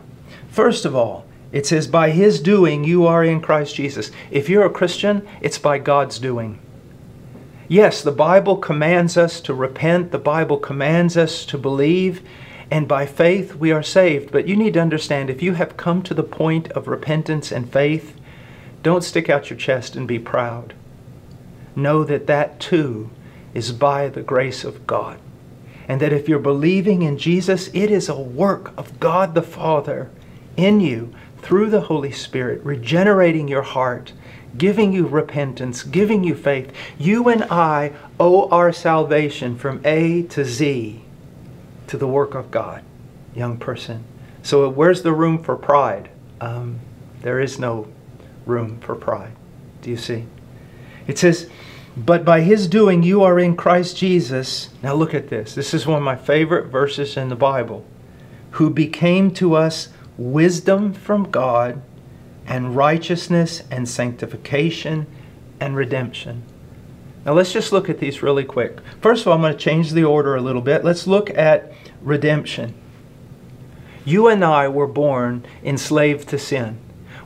first 0.48 0.86
of 0.86 0.96
all, 0.96 1.26
it 1.52 1.66
says, 1.66 1.86
by 1.86 2.12
his 2.12 2.40
doing 2.40 2.82
you 2.82 3.06
are 3.06 3.22
in 3.22 3.42
Christ 3.42 3.74
Jesus. 3.74 4.10
If 4.30 4.48
you're 4.48 4.64
a 4.64 4.70
Christian, 4.70 5.28
it's 5.42 5.58
by 5.58 5.76
God's 5.76 6.18
doing. 6.18 6.60
Yes, 7.68 8.00
the 8.00 8.10
Bible 8.10 8.56
commands 8.56 9.18
us 9.18 9.42
to 9.42 9.52
repent, 9.52 10.12
the 10.12 10.18
Bible 10.18 10.56
commands 10.56 11.18
us 11.18 11.44
to 11.44 11.58
believe, 11.58 12.22
and 12.70 12.88
by 12.88 13.04
faith 13.04 13.54
we 13.54 13.70
are 13.70 13.82
saved. 13.82 14.32
But 14.32 14.48
you 14.48 14.56
need 14.56 14.72
to 14.72 14.80
understand 14.80 15.28
if 15.28 15.42
you 15.42 15.52
have 15.52 15.76
come 15.76 16.02
to 16.04 16.14
the 16.14 16.22
point 16.22 16.72
of 16.72 16.88
repentance 16.88 17.52
and 17.52 17.70
faith, 17.70 18.18
don't 18.82 19.04
stick 19.04 19.28
out 19.28 19.50
your 19.50 19.58
chest 19.58 19.94
and 19.94 20.08
be 20.08 20.18
proud 20.18 20.72
know 21.76 22.04
that 22.04 22.26
that 22.26 22.60
too 22.60 23.10
is 23.54 23.72
by 23.72 24.08
the 24.08 24.22
grace 24.22 24.64
of 24.64 24.86
God. 24.86 25.18
And 25.88 26.00
that 26.00 26.12
if 26.12 26.28
you're 26.28 26.38
believing 26.38 27.02
in 27.02 27.18
Jesus, 27.18 27.68
it 27.68 27.90
is 27.90 28.08
a 28.08 28.18
work 28.18 28.72
of 28.76 29.00
God 29.00 29.34
the 29.34 29.42
Father 29.42 30.10
in 30.56 30.80
you 30.80 31.12
through 31.38 31.70
the 31.70 31.82
Holy 31.82 32.12
Spirit, 32.12 32.62
regenerating 32.62 33.48
your 33.48 33.62
heart, 33.62 34.12
giving 34.56 34.92
you 34.92 35.06
repentance, 35.06 35.82
giving 35.82 36.22
you 36.22 36.34
faith. 36.34 36.72
You 36.98 37.28
and 37.28 37.44
I 37.44 37.92
owe 38.18 38.48
our 38.50 38.72
salvation 38.72 39.56
from 39.56 39.80
A 39.84 40.22
to 40.24 40.44
Z 40.44 41.02
to 41.88 41.96
the 41.96 42.06
work 42.06 42.34
of 42.34 42.50
God, 42.50 42.84
young 43.34 43.56
person. 43.56 44.04
So, 44.42 44.68
where's 44.68 45.02
the 45.02 45.12
room 45.12 45.42
for 45.42 45.56
pride? 45.56 46.10
Um, 46.40 46.80
there 47.22 47.40
is 47.40 47.58
no 47.58 47.88
room 48.46 48.80
for 48.80 48.94
pride. 48.94 49.32
Do 49.82 49.90
you 49.90 49.96
see? 49.96 50.26
It 51.10 51.18
says, 51.18 51.50
but 51.96 52.24
by 52.24 52.42
his 52.42 52.68
doing, 52.68 53.02
you 53.02 53.24
are 53.24 53.40
in 53.40 53.56
Christ 53.56 53.96
Jesus. 53.96 54.68
Now 54.80 54.94
look 54.94 55.12
at 55.12 55.28
this. 55.28 55.56
This 55.56 55.74
is 55.74 55.84
one 55.84 55.96
of 55.96 56.04
my 56.04 56.14
favorite 56.14 56.66
verses 56.66 57.16
in 57.16 57.30
the 57.30 57.34
Bible. 57.34 57.84
Who 58.52 58.70
became 58.70 59.32
to 59.32 59.56
us 59.56 59.88
wisdom 60.16 60.92
from 60.92 61.28
God 61.32 61.82
and 62.46 62.76
righteousness 62.76 63.64
and 63.72 63.88
sanctification 63.88 65.08
and 65.58 65.74
redemption. 65.74 66.44
Now 67.26 67.32
let's 67.32 67.52
just 67.52 67.72
look 67.72 67.90
at 67.90 67.98
these 67.98 68.22
really 68.22 68.44
quick. 68.44 68.78
First 69.00 69.22
of 69.22 69.28
all, 69.28 69.34
I'm 69.34 69.40
going 69.40 69.52
to 69.52 69.58
change 69.58 69.90
the 69.90 70.04
order 70.04 70.36
a 70.36 70.40
little 70.40 70.62
bit. 70.62 70.84
Let's 70.84 71.08
look 71.08 71.28
at 71.30 71.72
redemption. 72.02 72.72
You 74.04 74.28
and 74.28 74.44
I 74.44 74.68
were 74.68 74.86
born 74.86 75.44
enslaved 75.64 76.28
to 76.28 76.38
sin. 76.38 76.78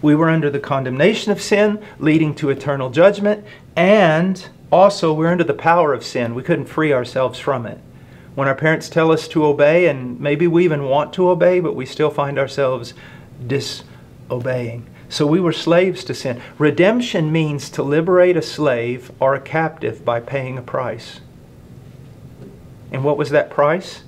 We 0.04 0.14
were 0.14 0.28
under 0.28 0.50
the 0.50 0.60
condemnation 0.60 1.32
of 1.32 1.40
sin, 1.40 1.82
leading 1.98 2.34
to 2.34 2.50
eternal 2.50 2.90
judgment, 2.90 3.42
and 3.74 4.46
also, 4.70 5.14
we're 5.14 5.32
under 5.32 5.44
the 5.44 5.54
power 5.54 5.94
of 5.94 6.04
sin. 6.04 6.34
We 6.34 6.42
couldn't 6.42 6.66
free 6.66 6.92
ourselves 6.92 7.38
from 7.38 7.64
it. 7.64 7.78
When 8.34 8.46
our 8.46 8.54
parents 8.54 8.90
tell 8.90 9.10
us 9.10 9.26
to 9.28 9.46
obey, 9.46 9.86
and 9.86 10.20
maybe 10.20 10.46
we 10.46 10.62
even 10.62 10.84
want 10.84 11.14
to 11.14 11.30
obey, 11.30 11.58
but 11.58 11.74
we 11.74 11.86
still 11.86 12.10
find 12.10 12.38
ourselves 12.38 12.92
disobeying. 13.46 14.84
So 15.08 15.26
we 15.26 15.40
were 15.40 15.54
slaves 15.54 16.04
to 16.04 16.14
sin. 16.14 16.42
Redemption 16.58 17.32
means 17.32 17.70
to 17.70 17.82
liberate 17.82 18.36
a 18.36 18.42
slave 18.42 19.10
or 19.20 19.34
a 19.34 19.40
captive 19.40 20.04
by 20.04 20.20
paying 20.20 20.58
a 20.58 20.62
price. 20.62 21.20
And 22.92 23.04
what 23.04 23.16
was 23.16 23.30
that 23.30 23.48
price? 23.48 24.02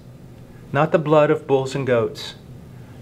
not 0.72 0.92
the 0.92 0.98
blood 0.98 1.30
of 1.30 1.46
bulls 1.46 1.74
and 1.74 1.86
goats, 1.86 2.34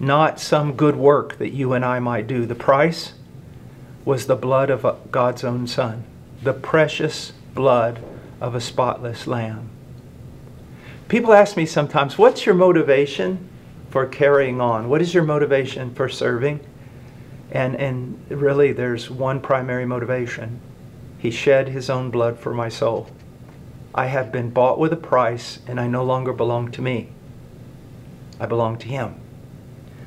not 0.00 0.40
some 0.40 0.74
good 0.74 0.96
work 0.96 1.38
that 1.38 1.50
you 1.50 1.72
and 1.72 1.84
I 1.84 1.98
might 2.00 2.26
do. 2.26 2.46
The 2.46 2.54
price 2.54 3.14
was 4.04 4.26
the 4.26 4.36
blood 4.36 4.70
of 4.70 5.10
God's 5.10 5.44
own 5.44 5.66
Son, 5.66 6.04
the 6.42 6.52
precious 6.52 7.32
blood 7.54 8.02
of 8.40 8.54
a 8.54 8.60
spotless 8.60 9.26
lamb. 9.26 9.70
People 11.08 11.32
ask 11.32 11.56
me 11.56 11.66
sometimes, 11.66 12.18
what's 12.18 12.44
your 12.44 12.54
motivation 12.54 13.48
for 13.90 14.06
carrying 14.06 14.60
on? 14.60 14.88
What 14.88 15.00
is 15.00 15.14
your 15.14 15.22
motivation 15.22 15.94
for 15.94 16.08
serving? 16.08 16.60
And, 17.50 17.76
and 17.76 18.24
really, 18.28 18.72
there's 18.72 19.10
one 19.10 19.40
primary 19.40 19.86
motivation. 19.86 20.60
He 21.18 21.30
shed 21.30 21.68
his 21.68 21.88
own 21.88 22.10
blood 22.10 22.38
for 22.38 22.52
my 22.52 22.68
soul. 22.68 23.08
I 23.94 24.06
have 24.06 24.32
been 24.32 24.50
bought 24.50 24.78
with 24.78 24.92
a 24.92 24.96
price, 24.96 25.60
and 25.68 25.78
I 25.78 25.86
no 25.86 26.02
longer 26.02 26.32
belong 26.32 26.72
to 26.72 26.82
me. 26.82 27.10
I 28.40 28.46
belong 28.46 28.76
to 28.78 28.88
him. 28.88 29.20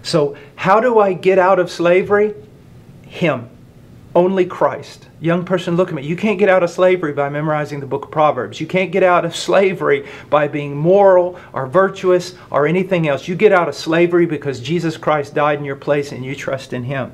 So, 0.04 0.38
how 0.56 0.80
do 0.80 1.00
I 1.00 1.14
get 1.14 1.40
out 1.40 1.60
of 1.60 1.72
slavery? 1.72 2.34
Him. 3.04 3.50
Only 4.16 4.46
Christ. 4.46 5.08
Young 5.20 5.46
person, 5.46 5.76
look 5.76 5.90
at 5.90 5.96
me. 5.96 6.04
You 6.04 6.16
can't 6.16 6.40
get 6.40 6.50
out 6.50 6.64
of 6.64 6.70
slavery 6.70 7.14
by 7.14 7.30
memorizing 7.30 7.80
the 7.80 7.86
book 7.86 8.06
of 8.06 8.12
Proverbs. 8.12 8.60
You 8.60 8.68
can't 8.68 8.92
get 8.92 9.04
out 9.04 9.26
of 9.26 9.36
slavery 9.36 10.08
by 10.30 10.48
being 10.48 10.76
moral 10.76 11.40
or 11.54 11.68
virtuous 11.68 12.36
or 12.50 12.68
anything 12.68 13.08
else. 13.08 13.28
You 13.28 13.36
get 13.36 13.52
out 13.52 13.68
of 13.68 13.76
slavery 13.76 14.26
because 14.26 14.60
Jesus 14.60 14.98
Christ 14.98 15.34
died 15.34 15.60
in 15.60 15.66
your 15.66 15.76
place 15.76 16.12
and 16.12 16.26
you 16.26 16.36
trust 16.36 16.74
in 16.74 16.84
Him. 16.84 17.12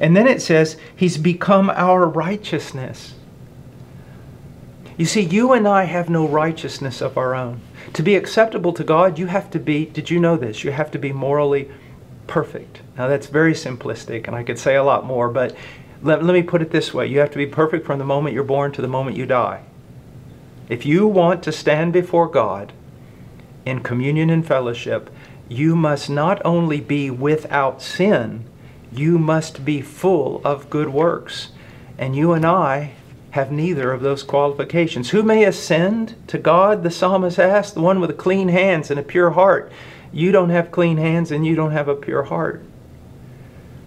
And 0.00 0.16
then 0.16 0.26
it 0.26 0.42
says, 0.42 0.76
He's 0.96 1.18
become 1.18 1.70
our 1.70 2.06
righteousness. 2.06 3.14
You 4.96 5.06
see, 5.06 5.22
you 5.22 5.52
and 5.52 5.68
I 5.68 5.84
have 5.84 6.10
no 6.10 6.26
righteousness 6.26 7.00
of 7.00 7.16
our 7.16 7.34
own. 7.34 7.60
To 7.94 8.02
be 8.02 8.16
acceptable 8.16 8.72
to 8.72 8.84
God, 8.84 9.18
you 9.18 9.26
have 9.26 9.50
to 9.52 9.58
be, 9.58 9.86
did 9.86 10.10
you 10.10 10.18
know 10.18 10.36
this? 10.36 10.64
You 10.64 10.72
have 10.72 10.90
to 10.90 10.98
be 10.98 11.12
morally 11.12 11.70
perfect. 12.28 12.82
Now, 12.96 13.08
that's 13.08 13.26
very 13.26 13.54
simplistic, 13.54 14.28
and 14.28 14.36
I 14.36 14.44
could 14.44 14.58
say 14.58 14.76
a 14.76 14.84
lot 14.84 15.04
more, 15.04 15.28
but 15.28 15.56
let, 16.02 16.22
let 16.22 16.32
me 16.32 16.42
put 16.42 16.62
it 16.62 16.70
this 16.70 16.94
way 16.94 17.06
you 17.08 17.18
have 17.18 17.32
to 17.32 17.38
be 17.38 17.46
perfect 17.46 17.84
from 17.84 17.98
the 17.98 18.04
moment 18.04 18.34
you're 18.34 18.44
born 18.44 18.70
to 18.72 18.82
the 18.82 18.86
moment 18.88 19.16
you 19.16 19.26
die. 19.26 19.64
If 20.68 20.86
you 20.86 21.06
want 21.06 21.42
to 21.44 21.52
stand 21.52 21.92
before 21.92 22.28
God 22.28 22.72
in 23.64 23.80
communion 23.80 24.30
and 24.30 24.46
fellowship, 24.46 25.10
you 25.48 25.74
must 25.74 26.10
not 26.10 26.40
only 26.44 26.80
be 26.80 27.10
without 27.10 27.80
sin, 27.82 28.44
you 28.92 29.18
must 29.18 29.64
be 29.64 29.80
full 29.80 30.40
of 30.44 30.70
good 30.70 30.90
works. 30.90 31.48
And 31.96 32.14
you 32.14 32.32
and 32.32 32.44
I 32.44 32.92
have 33.30 33.50
neither 33.50 33.92
of 33.92 34.02
those 34.02 34.22
qualifications. 34.22 35.10
Who 35.10 35.22
may 35.22 35.44
ascend 35.44 36.14
to 36.28 36.38
God? 36.38 36.82
The 36.82 36.90
psalmist 36.90 37.38
asked, 37.38 37.74
the 37.74 37.80
one 37.80 38.00
with 38.00 38.16
clean 38.16 38.48
hands 38.48 38.90
and 38.90 39.00
a 39.00 39.02
pure 39.02 39.30
heart. 39.30 39.72
You 40.12 40.32
don't 40.32 40.50
have 40.50 40.70
clean 40.70 40.96
hands 40.96 41.30
and 41.30 41.46
you 41.46 41.54
don't 41.54 41.72
have 41.72 41.88
a 41.88 41.94
pure 41.94 42.24
heart. 42.24 42.64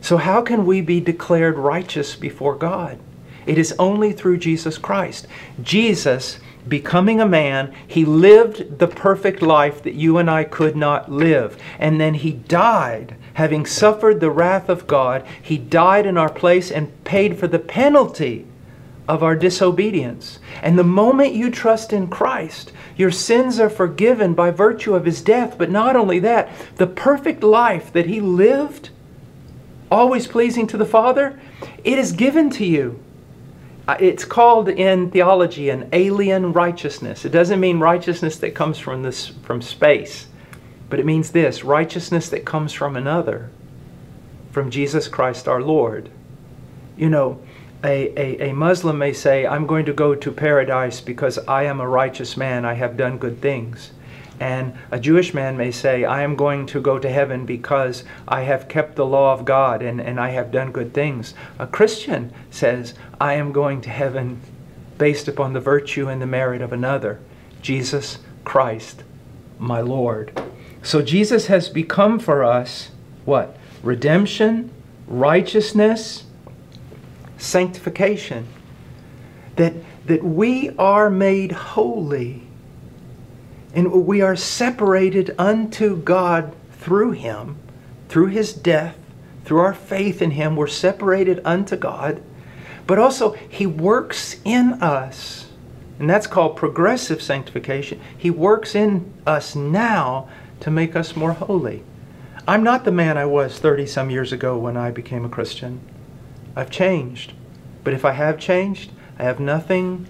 So, 0.01 0.17
how 0.17 0.41
can 0.41 0.65
we 0.65 0.81
be 0.81 0.99
declared 0.99 1.57
righteous 1.57 2.15
before 2.15 2.55
God? 2.55 2.99
It 3.45 3.57
is 3.57 3.73
only 3.77 4.13
through 4.13 4.37
Jesus 4.37 4.77
Christ. 4.77 5.27
Jesus, 5.61 6.39
becoming 6.67 7.19
a 7.19 7.25
man, 7.25 7.73
he 7.87 8.05
lived 8.05 8.79
the 8.79 8.87
perfect 8.87 9.41
life 9.41 9.81
that 9.83 9.95
you 9.95 10.17
and 10.17 10.29
I 10.29 10.43
could 10.43 10.75
not 10.75 11.11
live. 11.11 11.57
And 11.79 11.99
then 11.99 12.15
he 12.15 12.31
died, 12.31 13.15
having 13.35 13.65
suffered 13.65 14.19
the 14.19 14.31
wrath 14.31 14.69
of 14.69 14.87
God. 14.87 15.25
He 15.41 15.57
died 15.57 16.05
in 16.05 16.17
our 16.17 16.31
place 16.31 16.71
and 16.71 17.03
paid 17.03 17.39
for 17.39 17.47
the 17.47 17.59
penalty 17.59 18.45
of 19.07 19.23
our 19.23 19.35
disobedience. 19.35 20.39
And 20.61 20.77
the 20.77 20.83
moment 20.83 21.33
you 21.33 21.49
trust 21.49 21.91
in 21.91 22.07
Christ, 22.07 22.71
your 22.95 23.11
sins 23.11 23.59
are 23.59 23.69
forgiven 23.69 24.33
by 24.33 24.51
virtue 24.51 24.95
of 24.95 25.05
his 25.05 25.21
death. 25.21 25.57
But 25.57 25.71
not 25.71 25.95
only 25.95 26.19
that, 26.19 26.49
the 26.75 26.87
perfect 26.87 27.43
life 27.43 27.91
that 27.93 28.05
he 28.05 28.21
lived 28.21 28.89
always 29.91 30.27
pleasing 30.27 30.67
to 30.67 30.77
the 30.77 30.85
Father, 30.85 31.39
it 31.83 31.99
is 31.99 32.11
given 32.13 32.49
to 32.51 32.65
you. 32.65 33.03
Uh, 33.87 33.97
it's 33.99 34.23
called 34.23 34.69
in 34.69 35.11
theology 35.11 35.69
an 35.69 35.89
alien 35.91 36.53
righteousness. 36.53 37.25
It 37.25 37.31
doesn't 37.31 37.59
mean 37.59 37.79
righteousness 37.79 38.37
that 38.37 38.55
comes 38.55 38.77
from 38.77 39.03
this 39.03 39.27
from 39.27 39.61
space, 39.61 40.27
but 40.89 40.99
it 40.99 41.05
means 41.05 41.31
this, 41.31 41.63
righteousness 41.63 42.29
that 42.29 42.45
comes 42.45 42.71
from 42.71 42.95
another, 42.95 43.49
from 44.51 44.69
Jesus 44.69 45.07
Christ 45.07 45.47
our 45.47 45.61
Lord. 45.61 46.09
You 46.95 47.09
know, 47.09 47.41
a, 47.83 48.13
a, 48.19 48.49
a 48.49 48.53
Muslim 48.53 48.97
may 48.97 49.13
say, 49.13 49.45
I'm 49.45 49.65
going 49.65 49.85
to 49.85 49.93
go 49.93 50.13
to 50.15 50.31
paradise 50.31 51.01
because 51.01 51.37
I 51.47 51.63
am 51.63 51.79
a 51.79 51.87
righteous 51.87 52.37
man, 52.37 52.65
I 52.65 52.75
have 52.75 52.97
done 52.97 53.17
good 53.17 53.41
things. 53.41 53.91
And 54.39 54.73
a 54.89 54.99
Jewish 54.99 55.35
man 55.35 55.55
may 55.55 55.71
say, 55.71 56.03
I 56.03 56.23
am 56.23 56.35
going 56.35 56.65
to 56.67 56.81
go 56.81 56.97
to 56.97 57.09
heaven 57.09 57.45
because 57.45 58.03
I 58.27 58.41
have 58.41 58.67
kept 58.67 58.95
the 58.95 59.05
law 59.05 59.33
of 59.33 59.45
God 59.45 59.83
and, 59.83 60.01
and 60.01 60.19
I 60.19 60.29
have 60.29 60.51
done 60.51 60.71
good 60.71 60.95
things. 60.95 61.35
A 61.59 61.67
Christian 61.67 62.33
says, 62.49 62.95
I 63.19 63.35
am 63.35 63.51
going 63.51 63.81
to 63.81 63.91
heaven 63.91 64.41
based 64.97 65.27
upon 65.27 65.53
the 65.53 65.59
virtue 65.59 66.07
and 66.07 66.19
the 66.19 66.27
merit 66.27 66.61
of 66.61 66.73
another, 66.73 67.19
Jesus 67.61 68.17
Christ, 68.43 69.03
my 69.59 69.79
Lord. 69.79 70.41
So 70.81 71.03
Jesus 71.03 71.45
has 71.45 71.69
become 71.69 72.17
for 72.17 72.43
us 72.43 72.89
what? 73.25 73.57
Redemption, 73.83 74.71
righteousness, 75.07 76.23
sanctification. 77.41 78.47
That, 79.55 79.73
that 80.05 80.23
we 80.23 80.69
are 80.77 81.09
made 81.09 81.51
holy 81.51 82.43
and 83.73 83.91
we 84.05 84.21
are 84.21 84.35
separated 84.35 85.33
unto 85.37 85.97
God 85.97 86.53
through 86.73 87.11
Him, 87.11 87.57
through 88.09 88.27
His 88.27 88.53
death, 88.53 88.97
through 89.45 89.59
our 89.59 89.73
faith 89.73 90.21
in 90.21 90.31
Him. 90.31 90.55
We're 90.55 90.67
separated 90.67 91.41
unto 91.45 91.75
God. 91.75 92.21
But 92.85 92.99
also, 92.99 93.31
He 93.33 93.65
works 93.65 94.37
in 94.43 94.73
us. 94.81 95.47
And 95.99 96.09
that's 96.09 96.27
called 96.27 96.57
progressive 96.57 97.21
sanctification. 97.21 98.01
He 98.17 98.31
works 98.31 98.75
in 98.75 99.13
us 99.25 99.55
now 99.55 100.27
to 100.61 100.71
make 100.71 100.95
us 100.95 101.15
more 101.15 101.33
holy. 101.33 101.83
I'm 102.47 102.63
not 102.63 102.85
the 102.85 102.91
man 102.91 103.17
I 103.17 103.25
was 103.25 103.59
30 103.59 103.85
some 103.85 104.09
years 104.09 104.33
ago 104.33 104.57
when 104.57 104.75
I 104.75 104.91
became 104.91 105.23
a 105.23 105.29
Christian. 105.29 105.79
I've 106.55 106.69
changed. 106.69 107.33
But 107.83 107.93
if 107.93 108.05
I 108.05 108.11
have 108.11 108.39
changed, 108.39 108.91
I 109.17 109.23
have 109.23 109.39
nothing 109.39 110.07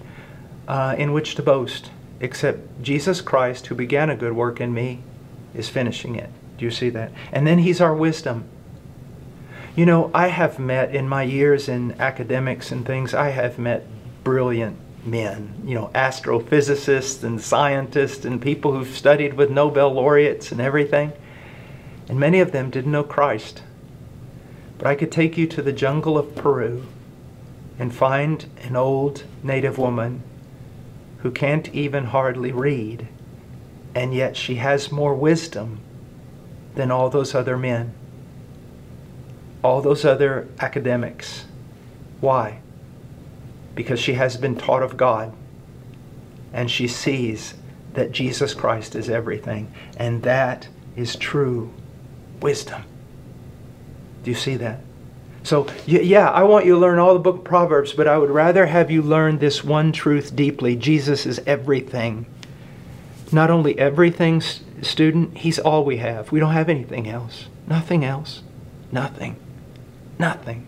uh, 0.68 0.94
in 0.98 1.12
which 1.12 1.34
to 1.36 1.42
boast 1.42 1.90
except 2.20 2.82
Jesus 2.82 3.20
Christ, 3.20 3.66
who 3.66 3.74
began 3.74 4.08
a 4.08 4.16
good 4.16 4.32
work 4.34 4.60
in 4.60 4.72
me, 4.72 5.02
is 5.54 5.68
finishing 5.68 6.14
it. 6.14 6.30
Do 6.56 6.64
you 6.64 6.70
see 6.70 6.88
that? 6.90 7.12
And 7.32 7.46
then 7.46 7.58
He's 7.58 7.80
our 7.80 7.94
wisdom. 7.94 8.44
You 9.74 9.86
know, 9.86 10.10
I 10.14 10.28
have 10.28 10.58
met 10.58 10.94
in 10.94 11.08
my 11.08 11.22
years 11.22 11.68
in 11.68 12.00
academics 12.00 12.70
and 12.70 12.86
things, 12.86 13.14
I 13.14 13.30
have 13.30 13.58
met 13.58 13.86
brilliant 14.22 14.76
men, 15.04 15.62
you 15.64 15.74
know, 15.74 15.90
astrophysicists 15.94 17.24
and 17.24 17.40
scientists 17.40 18.24
and 18.24 18.40
people 18.40 18.72
who've 18.72 18.94
studied 18.94 19.34
with 19.34 19.50
Nobel 19.50 19.92
laureates 19.92 20.52
and 20.52 20.60
everything. 20.60 21.12
And 22.08 22.20
many 22.20 22.40
of 22.40 22.52
them 22.52 22.70
didn't 22.70 22.92
know 22.92 23.02
Christ. 23.02 23.62
But 24.82 24.90
I 24.90 24.96
could 24.96 25.12
take 25.12 25.38
you 25.38 25.46
to 25.46 25.62
the 25.62 25.72
jungle 25.72 26.18
of 26.18 26.34
Peru 26.34 26.82
and 27.78 27.94
find 27.94 28.46
an 28.64 28.74
old 28.74 29.22
native 29.40 29.78
woman 29.78 30.24
who 31.18 31.30
can't 31.30 31.72
even 31.72 32.06
hardly 32.06 32.50
read, 32.50 33.06
and 33.94 34.12
yet 34.12 34.36
she 34.36 34.56
has 34.56 34.90
more 34.90 35.14
wisdom 35.14 35.78
than 36.74 36.90
all 36.90 37.10
those 37.10 37.32
other 37.32 37.56
men, 37.56 37.94
all 39.62 39.82
those 39.82 40.04
other 40.04 40.48
academics. 40.58 41.44
Why? 42.20 42.58
Because 43.76 44.00
she 44.00 44.14
has 44.14 44.36
been 44.36 44.56
taught 44.56 44.82
of 44.82 44.96
God 44.96 45.32
and 46.52 46.68
she 46.68 46.88
sees 46.88 47.54
that 47.94 48.10
Jesus 48.10 48.52
Christ 48.52 48.96
is 48.96 49.08
everything, 49.08 49.72
and 49.96 50.24
that 50.24 50.66
is 50.96 51.14
true 51.14 51.72
wisdom. 52.40 52.82
Do 54.22 54.30
you 54.30 54.36
see 54.36 54.56
that? 54.56 54.80
So, 55.44 55.66
yeah, 55.86 56.30
I 56.30 56.44
want 56.44 56.66
you 56.66 56.74
to 56.74 56.78
learn 56.78 57.00
all 57.00 57.14
the 57.14 57.20
book 57.20 57.38
of 57.38 57.44
Proverbs, 57.44 57.92
but 57.92 58.06
I 58.06 58.16
would 58.16 58.30
rather 58.30 58.66
have 58.66 58.90
you 58.90 59.02
learn 59.02 59.38
this 59.38 59.64
one 59.64 59.90
truth 59.90 60.36
deeply. 60.36 60.76
Jesus 60.76 61.26
is 61.26 61.40
everything. 61.46 62.26
Not 63.32 63.50
only 63.50 63.76
everything, 63.78 64.40
student, 64.40 65.38
He's 65.38 65.58
all 65.58 65.84
we 65.84 65.96
have. 65.96 66.30
We 66.30 66.38
don't 66.38 66.52
have 66.52 66.68
anything 66.68 67.08
else. 67.08 67.46
Nothing 67.66 68.04
else. 68.04 68.42
Nothing. 68.92 69.36
Nothing. 70.18 70.66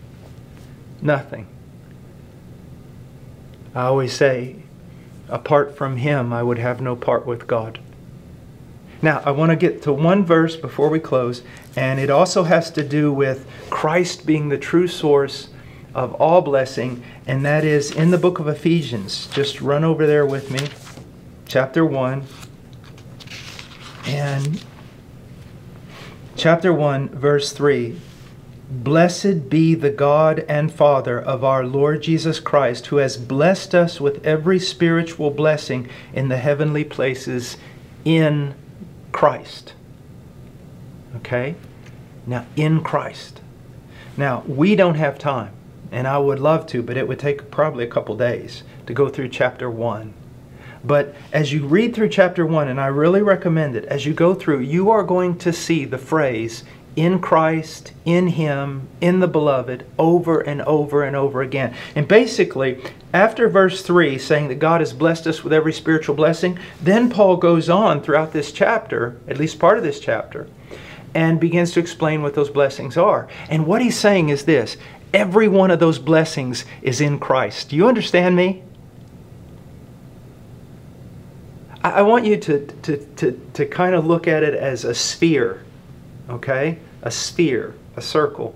Nothing. 1.00 1.46
I 3.74 3.82
always 3.82 4.12
say, 4.12 4.56
apart 5.28 5.76
from 5.76 5.98
Him, 5.98 6.32
I 6.32 6.42
would 6.42 6.58
have 6.58 6.80
no 6.80 6.96
part 6.96 7.26
with 7.26 7.46
God. 7.46 7.78
Now, 9.04 9.20
I 9.22 9.32
want 9.32 9.50
to 9.50 9.56
get 9.56 9.82
to 9.82 9.92
one 9.92 10.24
verse 10.24 10.56
before 10.56 10.88
we 10.88 10.98
close, 10.98 11.42
and 11.76 12.00
it 12.00 12.08
also 12.08 12.44
has 12.44 12.70
to 12.70 12.82
do 12.82 13.12
with 13.12 13.46
Christ 13.68 14.24
being 14.24 14.48
the 14.48 14.56
true 14.56 14.88
source 14.88 15.50
of 15.94 16.14
all 16.14 16.40
blessing, 16.40 17.04
and 17.26 17.44
that 17.44 17.66
is 17.66 17.90
in 17.90 18.12
the 18.12 18.16
book 18.16 18.38
of 18.38 18.48
Ephesians. 18.48 19.26
Just 19.26 19.60
run 19.60 19.84
over 19.84 20.06
there 20.06 20.24
with 20.24 20.50
me, 20.50 20.68
chapter 21.46 21.84
1. 21.84 22.24
And 24.06 24.64
chapter 26.34 26.72
1, 26.72 27.10
verse 27.10 27.52
3 27.52 28.00
Blessed 28.70 29.50
be 29.50 29.74
the 29.74 29.90
God 29.90 30.46
and 30.48 30.72
Father 30.72 31.20
of 31.20 31.44
our 31.44 31.66
Lord 31.66 32.02
Jesus 32.02 32.40
Christ, 32.40 32.86
who 32.86 32.96
has 32.96 33.18
blessed 33.18 33.74
us 33.74 34.00
with 34.00 34.26
every 34.26 34.58
spiritual 34.58 35.30
blessing 35.30 35.90
in 36.14 36.28
the 36.28 36.38
heavenly 36.38 36.84
places 36.84 37.58
in 38.06 38.54
Christ. 39.14 39.74
Okay? 41.14 41.54
Now, 42.26 42.46
in 42.56 42.82
Christ. 42.82 43.40
Now, 44.16 44.42
we 44.44 44.74
don't 44.74 44.96
have 44.96 45.20
time, 45.20 45.52
and 45.92 46.08
I 46.08 46.18
would 46.18 46.40
love 46.40 46.66
to, 46.66 46.82
but 46.82 46.96
it 46.96 47.06
would 47.06 47.20
take 47.20 47.48
probably 47.48 47.84
a 47.84 47.88
couple 47.88 48.16
days 48.16 48.64
to 48.86 48.92
go 48.92 49.08
through 49.08 49.28
chapter 49.28 49.70
1. 49.70 50.12
But 50.82 51.14
as 51.32 51.52
you 51.52 51.64
read 51.64 51.94
through 51.94 52.08
chapter 52.08 52.44
1, 52.44 52.66
and 52.66 52.80
I 52.80 52.88
really 52.88 53.22
recommend 53.22 53.76
it, 53.76 53.84
as 53.84 54.04
you 54.04 54.14
go 54.14 54.34
through, 54.34 54.60
you 54.60 54.90
are 54.90 55.04
going 55.04 55.38
to 55.38 55.52
see 55.52 55.84
the 55.84 55.96
phrase 55.96 56.64
in 56.96 57.18
Christ, 57.18 57.92
in 58.04 58.28
Him, 58.28 58.88
in 59.00 59.20
the 59.20 59.28
beloved, 59.28 59.84
over 59.98 60.40
and 60.40 60.62
over 60.62 61.02
and 61.02 61.16
over 61.16 61.42
again. 61.42 61.74
And 61.94 62.06
basically, 62.06 62.80
after 63.12 63.48
verse 63.48 63.82
3, 63.82 64.18
saying 64.18 64.48
that 64.48 64.56
God 64.56 64.80
has 64.80 64.92
blessed 64.92 65.26
us 65.26 65.42
with 65.42 65.52
every 65.52 65.72
spiritual 65.72 66.14
blessing, 66.14 66.58
then 66.80 67.10
Paul 67.10 67.36
goes 67.36 67.68
on 67.68 68.02
throughout 68.02 68.32
this 68.32 68.52
chapter, 68.52 69.16
at 69.26 69.38
least 69.38 69.58
part 69.58 69.78
of 69.78 69.84
this 69.84 70.00
chapter, 70.00 70.48
and 71.14 71.40
begins 71.40 71.72
to 71.72 71.80
explain 71.80 72.22
what 72.22 72.34
those 72.34 72.50
blessings 72.50 72.96
are. 72.96 73.28
And 73.48 73.66
what 73.66 73.82
he's 73.82 73.98
saying 73.98 74.28
is 74.28 74.44
this 74.44 74.76
every 75.12 75.46
one 75.46 75.70
of 75.70 75.78
those 75.78 75.98
blessings 75.98 76.64
is 76.82 77.00
in 77.00 77.18
Christ. 77.18 77.70
Do 77.70 77.76
you 77.76 77.86
understand 77.86 78.34
me? 78.34 78.62
I 81.84 82.00
want 82.00 82.24
you 82.24 82.38
to, 82.38 82.66
to, 82.66 82.96
to, 82.96 83.40
to 83.52 83.66
kind 83.66 83.94
of 83.94 84.06
look 84.06 84.26
at 84.26 84.42
it 84.42 84.54
as 84.54 84.84
a 84.84 84.94
sphere 84.94 85.62
okay? 86.28 86.78
A 87.02 87.10
sphere, 87.10 87.74
a 87.96 88.02
circle. 88.02 88.54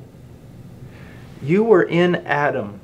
You 1.43 1.63
were 1.63 1.85
in 1.85 2.17
Adam, 2.27 2.81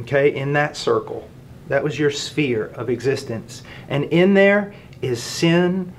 okay, 0.00 0.34
in 0.34 0.52
that 0.54 0.76
circle. 0.76 1.28
That 1.68 1.84
was 1.84 1.98
your 1.98 2.10
sphere 2.10 2.66
of 2.74 2.88
existence. 2.88 3.62
And 3.88 4.04
in 4.04 4.34
there 4.34 4.74
is 5.02 5.22
sin, 5.22 5.92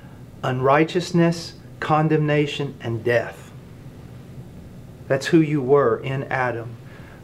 unrighteousness, 0.44 1.54
condemnation, 1.80 2.76
and 2.82 3.04
death. 3.04 3.52
That's 5.08 5.28
who 5.28 5.42
you 5.42 5.62
were 5.62 6.00
in 6.00 6.24
Adam. 6.26 6.76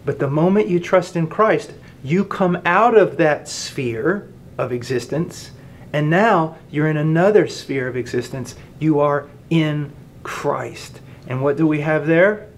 But 0.06 0.19
the 0.19 0.30
moment 0.30 0.67
you 0.67 0.80
trust 0.80 1.15
in 1.15 1.28
Christ, 1.28 1.73
you 2.04 2.23
come 2.23 2.62
out 2.65 2.95
of 2.95 3.17
that 3.17 3.49
sphere 3.49 4.30
of 4.58 4.71
existence, 4.71 5.51
and 5.91 6.10
now 6.10 6.58
you're 6.69 6.88
in 6.88 6.97
another 6.97 7.47
sphere 7.47 7.88
of 7.88 7.97
existence. 7.97 8.56
You 8.80 8.99
are 8.99 9.28
in 9.49 9.91
Christ. 10.23 10.99
And 11.28 11.42
what 11.42 11.58
do 11.58 11.66
we 11.66 11.82
have 11.82 12.08
there? 12.08 12.50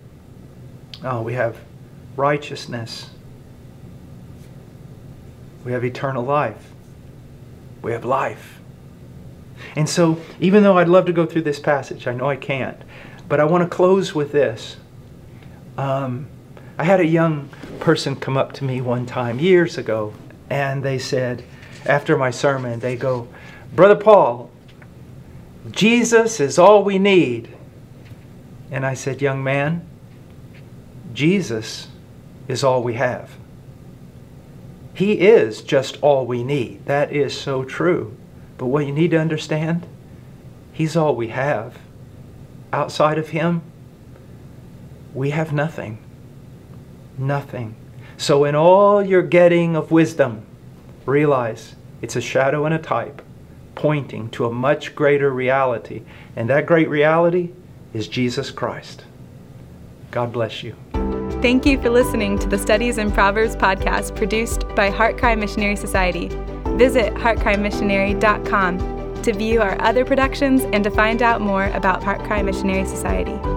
Oh, 1.03 1.21
we 1.21 1.33
have 1.33 1.57
righteousness. 2.15 3.09
We 5.63 5.71
have 5.71 5.85
eternal 5.85 6.23
life. 6.23 6.71
We 7.81 7.91
have 7.91 8.05
life. 8.05 8.59
And 9.75 9.87
so, 9.87 10.19
even 10.39 10.63
though 10.63 10.77
I'd 10.77 10.89
love 10.89 11.05
to 11.05 11.13
go 11.13 11.25
through 11.25 11.43
this 11.43 11.59
passage, 11.59 12.07
I 12.07 12.13
know 12.13 12.29
I 12.29 12.35
can't, 12.35 12.81
but 13.27 13.39
I 13.39 13.45
want 13.45 13.63
to 13.63 13.69
close 13.69 14.13
with 14.13 14.31
this. 14.31 14.77
Um, 15.77 16.27
I 16.77 16.83
had 16.83 16.99
a 16.99 17.05
young 17.05 17.49
person 17.79 18.15
come 18.15 18.37
up 18.37 18.53
to 18.53 18.63
me 18.63 18.81
one 18.81 19.05
time 19.05 19.39
years 19.39 19.77
ago, 19.77 20.13
and 20.49 20.83
they 20.83 20.99
said, 20.99 21.43
after 21.85 22.17
my 22.17 22.31
sermon, 22.31 22.79
they 22.79 22.95
go, 22.95 23.27
Brother 23.73 23.95
Paul, 23.95 24.49
Jesus 25.71 26.39
is 26.39 26.57
all 26.57 26.83
we 26.83 26.99
need. 26.99 27.56
And 28.71 28.85
I 28.85 28.93
said, 28.93 29.21
Young 29.21 29.43
man, 29.43 29.87
Jesus 31.13 31.87
is 32.47 32.63
all 32.63 32.83
we 32.83 32.95
have. 32.95 33.31
He 34.93 35.13
is 35.13 35.61
just 35.61 35.97
all 36.01 36.25
we 36.25 36.43
need. 36.43 36.85
That 36.85 37.11
is 37.11 37.39
so 37.39 37.63
true. 37.63 38.15
But 38.57 38.65
what 38.65 38.85
you 38.85 38.91
need 38.91 39.11
to 39.11 39.19
understand, 39.19 39.85
He's 40.73 40.95
all 40.95 41.15
we 41.15 41.27
have. 41.27 41.77
Outside 42.73 43.17
of 43.17 43.29
Him, 43.29 43.61
we 45.13 45.29
have 45.29 45.53
nothing. 45.53 45.99
Nothing. 47.17 47.75
So, 48.17 48.43
in 48.43 48.55
all 48.55 49.03
your 49.03 49.21
getting 49.21 49.75
of 49.75 49.91
wisdom, 49.91 50.45
realize 51.05 51.75
it's 52.01 52.15
a 52.15 52.21
shadow 52.21 52.65
and 52.65 52.73
a 52.73 52.79
type 52.79 53.21
pointing 53.75 54.29
to 54.31 54.45
a 54.45 54.51
much 54.51 54.95
greater 54.95 55.31
reality. 55.31 56.01
And 56.35 56.49
that 56.49 56.65
great 56.65 56.89
reality 56.89 57.51
is 57.97 58.07
Jesus 58.07 58.51
Christ. 58.51 59.03
God 60.11 60.31
bless 60.31 60.63
you. 60.63 60.75
Thank 61.41 61.65
you 61.65 61.81
for 61.81 61.89
listening 61.89 62.39
to 62.39 62.47
the 62.47 62.57
Studies 62.57 62.97
in 62.97 63.11
Proverbs 63.11 63.55
podcast 63.55 64.15
produced 64.15 64.67
by 64.75 64.91
HeartCry 64.91 65.37
Missionary 65.37 65.75
Society. 65.75 66.29
Visit 66.77 67.13
heartcrymissionary.com 67.15 69.23
to 69.23 69.33
view 69.33 69.61
our 69.61 69.81
other 69.81 70.05
productions 70.05 70.63
and 70.73 70.83
to 70.83 70.91
find 70.91 71.21
out 71.21 71.41
more 71.41 71.65
about 71.67 72.01
HeartCry 72.01 72.45
Missionary 72.45 72.85
Society. 72.85 73.56